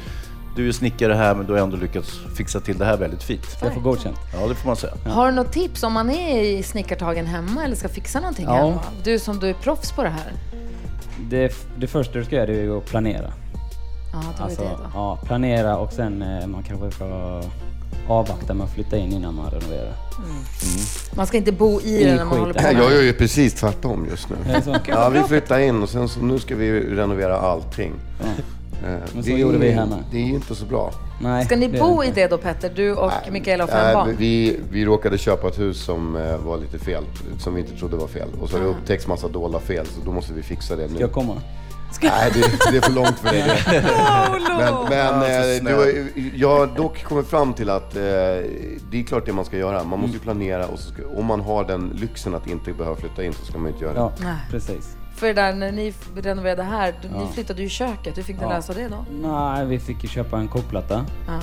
[0.56, 3.42] du är snickare här, men du har ändå lyckats fixa till det här väldigt fint.
[3.62, 4.18] Jag får godkänt.
[4.34, 4.94] Ja, det får man säga.
[5.08, 8.56] Har du något tips om man är i snickartagen hemma eller ska fixa någonting Ja.
[8.56, 8.82] hemma?
[9.04, 10.32] Du som du är proffs på det här.
[11.30, 13.34] Det, det första du ska göra är ju att planera.
[14.38, 14.90] Ja, Alltså, det då.
[14.94, 17.42] ja, planera och sen eh, man kanske får
[18.08, 19.94] avvakta med att flytta in innan man renoverar.
[21.16, 23.14] Man ska inte bo i I den när man håller på med Jag gör ju
[23.14, 24.36] precis tvärtom just nu.
[24.88, 27.94] Ja, vi flyttar in och sen så nu ska vi renovera allting.
[28.22, 28.28] Eh,
[29.14, 29.98] Men så det är gjorde vi ju- hemma.
[30.12, 30.92] Det är ju inte så bra.
[31.22, 32.72] Nej, Ska ni bo det i det då Petter?
[32.76, 34.16] Du och Mikaela och fem Nej, barn?
[34.20, 37.04] vi, vi råkade köpa ett hus som eh, var lite fel,
[37.40, 38.28] som vi inte trodde var fel.
[38.42, 38.72] Och så har det Ah.
[38.72, 40.94] upptäckts massa dolda fel, så då måste vi fixa det nu.
[40.94, 41.34] Ska jag komma?
[42.02, 43.44] Nej, det, det är för långt för dig.
[43.66, 43.82] det.
[44.58, 49.04] Men, men Ja, eh, du, jag har dock kommit fram till att eh, det är
[49.08, 49.84] klart det man ska göra.
[49.84, 53.24] Man måste ju planera och ska, om man har den lyxen att inte behöva flytta
[53.24, 54.00] in så ska man inte göra det.
[54.00, 54.36] Ja, Nej.
[54.52, 54.98] precis.
[55.16, 57.28] För det där när ni renoverade här, du- ni Ja.
[57.34, 58.18] flyttade ju köket.
[58.18, 58.50] Hur fick ni Ja.
[58.50, 59.06] lösa det då?
[59.30, 61.40] Nej, vi fick ju köpa en kokplatta Ja.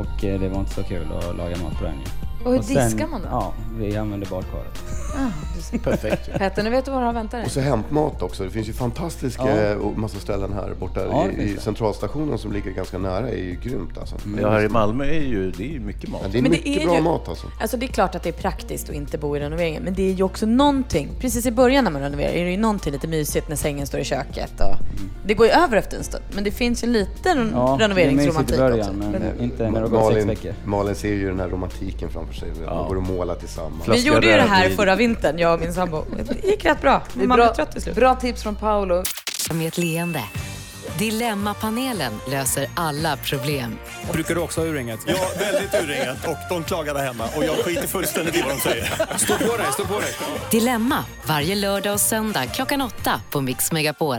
[0.00, 2.46] och eh, det var inte så kul att laga mat på den ju.
[2.46, 3.28] Och hur diskar man då?
[3.30, 4.82] Ja, vi använde badkaret.
[5.16, 5.78] Ah.
[5.84, 6.30] Perfekt.
[6.38, 7.44] Petter, nu vet du vad du har väntat dig.
[7.44, 8.44] Och så hämtmat också.
[8.44, 9.76] Det finns ju fantastiska Ja.
[9.76, 11.60] och massa ställen här borta Ja, det i, i det.
[11.60, 13.28] centralstationen som ligger ganska nära.
[13.30, 14.16] är ju grymt alltså.
[14.40, 16.20] Ja, här i Malmö är ju, det är ju mycket mat.
[16.24, 17.46] Ja, det är Men det mycket är bra ju- mat alltså.
[17.60, 20.02] Alltså det är klart att det är praktiskt att inte bo i renoveringen, men det
[20.10, 23.08] är ju också någonting, precis i början när man renoverar, är det ju någonting lite
[23.08, 24.76] mysigt när sängen står i köket och
[25.26, 26.24] det går ju över efter en stund.
[26.34, 28.92] Men det finns ju en liten Ja, det renoveringsromantik början, också.
[28.92, 29.42] men hur?
[29.44, 30.54] inte när det har gått sex veckor.
[30.64, 32.48] Malin ser ju den här romantiken framför sig.
[32.66, 33.88] Man går och målar tillsammans.
[33.88, 36.04] Vi gjorde ju det här förra vintern, jag och min sambo.
[36.42, 37.02] Det gick rätt bra.
[37.22, 37.94] Är Man bra, trött till slut.
[37.96, 39.02] bra tips från Paolo.
[39.52, 40.22] Med ett leende.
[40.98, 43.78] Dilemmapanelen löser alla problem.
[44.12, 45.00] Brukar du också ha urringat?
[45.06, 46.26] Ja, väldigt urringat.
[46.26, 47.24] Och de klagade hemma.
[47.36, 49.16] Och jag skiter fullständigt i vad de säger.
[49.16, 50.10] Stå på dig, stå på dig.
[50.50, 54.16] Dilemma varje lördag och söndag klockan åtta på Mix Megapol.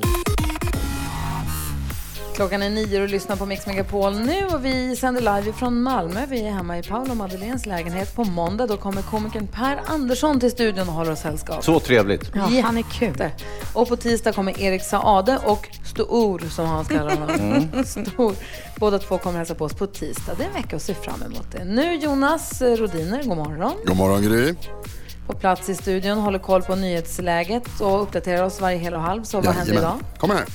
[2.35, 6.25] Klockan är nio och lyssnar på Mix Megapol nu och vi sänder live från Malmö.
[6.29, 8.15] Vi är hemma i Paolo Madeleines lägenhet.
[8.15, 11.63] På måndag då kommer komikern Per Andersson till studion och håller oss sällskap.
[11.63, 12.31] Så trevligt.
[12.35, 13.29] Ja, han är kul.
[13.73, 17.29] Och på tisdag kommer Erik Saade och Stor, som Hans kallar honom.
[17.39, 17.85] Mm.
[17.85, 18.35] Stor.
[18.75, 20.33] Båda två kommer hälsa på oss på tisdag.
[20.37, 21.63] Det är en vecka att se fram emot det.
[21.63, 23.73] Nu Jonas Rodiner, god morgon.
[23.85, 24.55] God morgon Gry.
[25.27, 29.23] På plats i studion, håller koll på nyhetsläget och uppdaterar oss varje hel och halv.
[29.23, 29.99] Så vad händer idag?
[30.17, 30.45] Kom här.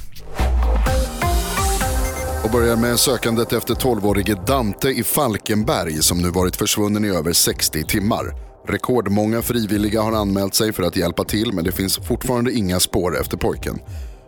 [2.44, 7.32] Och börjar med sökandet efter 12-årige Dante i Falkenberg som nu varit försvunnen i över
[7.32, 8.34] 60 timmar.
[8.68, 13.20] Rekordmånga frivilliga har anmält sig för att hjälpa till men det finns fortfarande inga spår
[13.20, 13.78] efter pojken.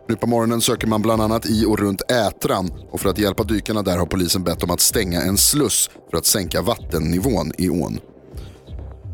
[0.08, 3.44] Nu på morgonen söker man bland annat i och runt Ätran och för att hjälpa
[3.44, 7.68] dykarna där har polisen bett om att stänga en sluss för att sänka vattennivån i
[7.68, 8.00] ån.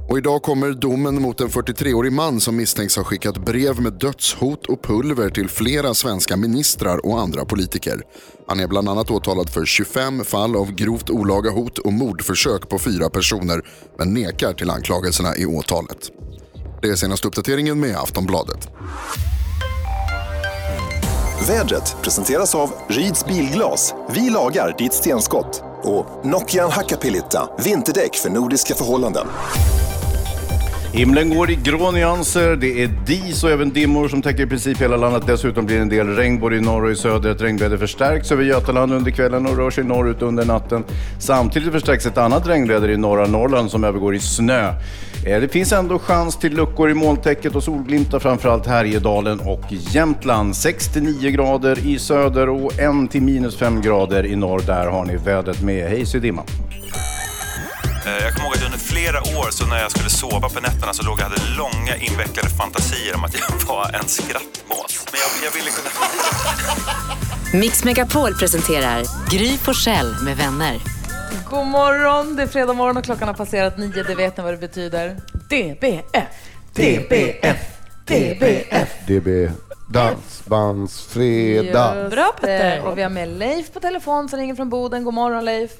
[0.08, 4.66] Och idag kommer domen mot en 43-årig man som misstänks ha skickat brev med dödshot
[4.66, 8.02] och pulver till flera svenska ministrar och andra politiker.
[8.48, 12.78] Han är bland annat åtalad för 25 fall av grovt olaga hot och mordförsök på
[12.78, 13.62] fyra personer
[13.98, 16.10] men nekar till anklagelserna i åtalet.
[16.82, 18.68] Det är senaste uppdateringen med Aftonbladet.
[21.48, 23.94] Vädret presenteras av Ryds Bilglas.
[24.10, 25.62] Vi lagar ditt stenskott.
[25.82, 27.48] Och Nokian Hakkapeliitta.
[27.64, 29.26] Vinterdäck för nordiska förhållanden.
[30.94, 34.80] Himlen går i grå nyanser, det är dis och även dimmor som täcker i princip
[34.80, 35.22] hela landet.
[35.26, 37.30] Dessutom blir det en del regn både i norr och i söder.
[37.30, 40.84] Ett regnväder förstärks över Götaland under kvällen och rör sig norrut under natten.
[41.20, 44.68] Samtidigt förstärks ett annat regnväder i norra Norrland som övergår i snö.
[45.26, 50.56] Eh, det finns ändå chans till luckor i molntäcket och solglimtar framförallt Härjedalen och Jämtland.
[50.56, 54.62] 69 grader i söder och 1 till minus 5 grader i norr.
[54.66, 55.88] Där har ni vädret med.
[55.88, 56.42] Hej så dimma.
[58.06, 60.92] Eh, Jag kommer ihåg att under flera år så när jag skulle sova på nätterna
[60.92, 65.06] så låg jag och hade långa invecklade fantasier om att jag var en skrattmås.
[65.12, 65.90] Men jag, jag ville kunna...
[67.60, 70.78] Mix Megapol presenterar Gry Forssell med vänner.
[71.50, 74.02] God morgon, det är fredag morgon och klockan har passerat nio.
[74.02, 75.16] Det vet ni vad det betyder.
[75.50, 76.32] DBF.
[76.74, 77.56] DBF.
[78.06, 78.88] DBF.
[79.06, 79.28] DB
[79.88, 81.96] Dansbandsfredag.
[82.12, 82.80] Just det.
[82.80, 85.04] Och vi har med Leif på telefon som ringer från Boden.
[85.04, 85.70] God morgon Leif.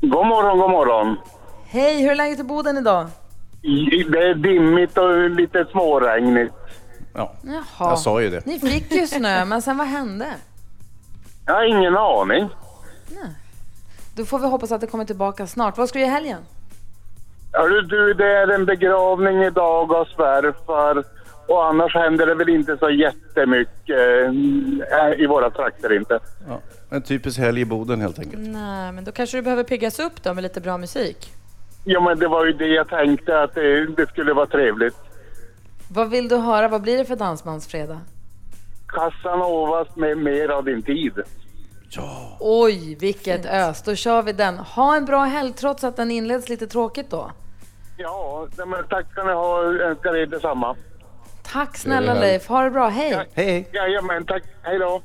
[0.00, 1.16] God morgon, god morgon.
[1.72, 3.06] Hej, hur är läget i Boden idag?
[4.12, 6.52] Det är dimmigt och lite småregnigt.
[7.14, 7.90] Ja, Jaha.
[7.90, 8.46] jag sa ju det.
[8.46, 10.26] Ni fick ju snö, men sen vad hände?
[11.46, 12.48] Jag har ingen aning.
[14.16, 15.78] Då får vi hoppas att det kommer tillbaka snart.
[15.78, 16.38] Vad ska du göra i helgen?
[17.52, 21.04] Hörru du, det är en begravning idag av svärfar.
[21.48, 24.26] Och annars händer det väl inte så jättemycket
[24.92, 26.18] eh, i våra trakter inte.
[26.48, 26.60] Ja,
[26.90, 28.42] en typisk helg i Boden helt enkelt.
[28.48, 31.32] Nej, men då kanske du behöver piggas upp då med lite bra musik.
[31.84, 34.94] Ja, men det var ju det jag tänkte att det, det skulle vara trevligt.
[35.90, 36.68] Vad vill du höra?
[36.68, 37.98] Vad blir det för dansbandsfredag?
[38.88, 41.12] Casanovas med mer av din tid.
[42.40, 43.82] Oj, vilket ös.
[43.82, 44.58] Då kör vi den.
[44.58, 47.30] Ha en bra helg trots att den inleds lite tråkigt då.
[47.96, 49.62] Ja, men tack ska ni ha.
[49.64, 50.76] Önskar er detsamma.
[51.52, 52.48] Tack snälla Det Leif.
[52.48, 52.88] Ha det bra.
[52.88, 53.28] Hej.
[53.34, 53.68] Hej.
[53.72, 54.42] Jajamän, tack.
[54.62, 55.02] Hej då.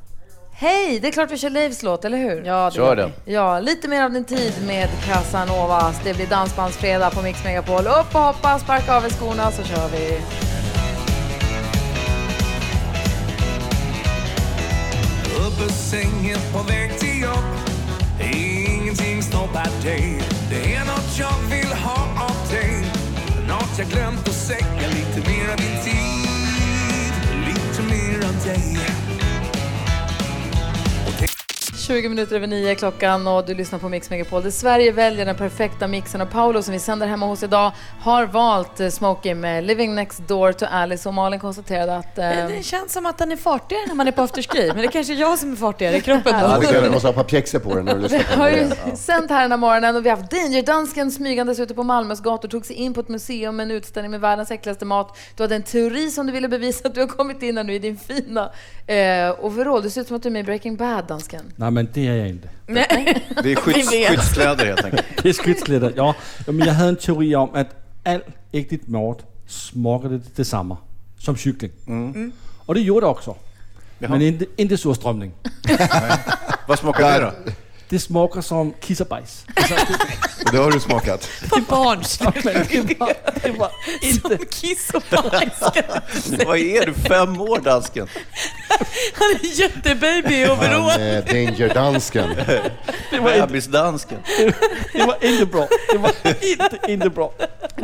[0.59, 0.99] Hej!
[0.99, 2.43] Det är klart vi kör Leifs låt, eller hur?
[2.45, 3.11] Ja, Kör den.
[3.25, 5.95] Ja, lite mer av din tid med Casanovas.
[6.03, 7.87] Det blir Dansbandsfredag på Mix Megapol.
[7.87, 10.19] Upp och hoppa, sparka av er skorna så kör vi.
[15.45, 17.45] Upp ur sängen på väg till jobb
[18.33, 22.85] Ingenting stoppar dig Det är något jag vill ha av dig
[23.47, 27.13] Något jag glömt att säga Lite mer av din tid
[27.45, 28.96] Lite mer av dig
[31.87, 34.43] 20 minuter över nio är klockan och du lyssnar på Mix Megapol.
[34.43, 37.71] Där Sverige väljer den perfekta mixen och Paolo som vi sänder hemma hos idag
[38.01, 42.17] har valt eh, Smokey med Living Next Door to Alice och Malin konstaterade att...
[42.17, 44.83] Eh, Det känns som att den är fartigare när man är på afterski, men det
[44.83, 46.35] är kanske är jag som är fartigare i kroppen.
[46.39, 48.23] Ja, det kan, du måste ha ett par pjäxor på dig när du lyssnar Vi
[48.25, 48.69] på har ju.
[48.89, 48.95] Ja.
[48.95, 52.47] sänt här den här morgonen och vi har haft Danger-dansken smygandes ute på Malmös gator,
[52.49, 55.17] tog sig in på ett museum med en utställning med världens äckligaste mat.
[55.35, 57.73] Du hade en teori som du ville bevisa att du har kommit in här nu
[57.73, 58.49] i din fina
[58.87, 59.81] eh, overall.
[59.83, 61.53] Du ser ut som att du är med i Breaking Bad, dansken.
[61.55, 62.49] Nej, men det är jag inte.
[63.43, 64.09] Det är skydds, Vi vet.
[64.09, 65.05] skyddskläder helt enkelt.
[65.23, 66.15] Det är skyddskläder, ja.
[66.47, 67.67] Men jag hade en teori om att
[68.03, 68.21] all
[68.51, 70.77] äckligt mat smakade detsamma
[71.19, 71.71] som kyckling.
[72.65, 73.35] Och det gjorde det också.
[73.99, 75.31] Men inte, inte surströmming.
[76.67, 77.51] Vad smakar det då?
[77.89, 79.45] Det smakar som kiss och bajs.
[80.51, 81.29] Det har du smakat.
[81.51, 82.45] Vad barnsligt.
[82.45, 82.53] Ja, men
[82.87, 83.13] det var,
[83.43, 83.71] det var
[84.01, 84.37] inte...
[84.37, 85.59] Som kiss och bajs.
[86.45, 88.07] Vad är du, fem år dansken?
[89.13, 91.01] Han är jättebaby i Han overall.
[91.01, 92.29] är danger-dansken.
[93.11, 94.17] Bebisdansken.
[94.93, 95.67] Det var inte bra.
[95.91, 97.33] Det var inte, inte bra.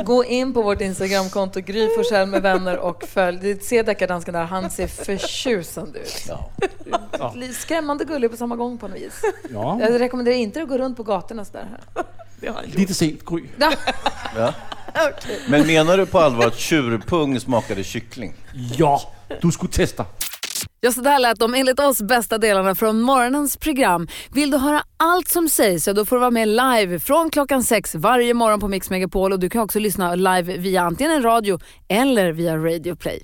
[0.05, 3.59] Gå in på vårt Instagramkonto, Gry Forssell med vänner och följ.
[3.61, 6.25] Se deckardansken där, han ser förtjusande ut.
[6.27, 7.33] Ja.
[7.35, 9.21] Lite Skrämmande gullig på samma gång på något vis.
[9.53, 9.79] Ja.
[9.93, 11.67] Jag rekommenderar inte att gå runt på gatorna sådär.
[12.65, 13.43] Lite sent, Gry.
[13.59, 13.71] Ja.
[14.35, 14.53] Ja.
[15.47, 18.33] Men menar du på allvar att tjurpung smakade kyckling?
[18.77, 19.01] Ja,
[19.41, 20.05] du skulle testa.
[20.81, 24.07] Ja, så där lät de enligt oss bästa delarna från morgonens program.
[24.31, 27.63] Vill du höra allt som sägs så då får du vara med live från klockan
[27.63, 31.23] sex varje morgon på Mix Megapol och du kan också lyssna live via antingen en
[31.23, 33.23] radio eller via Radio Play.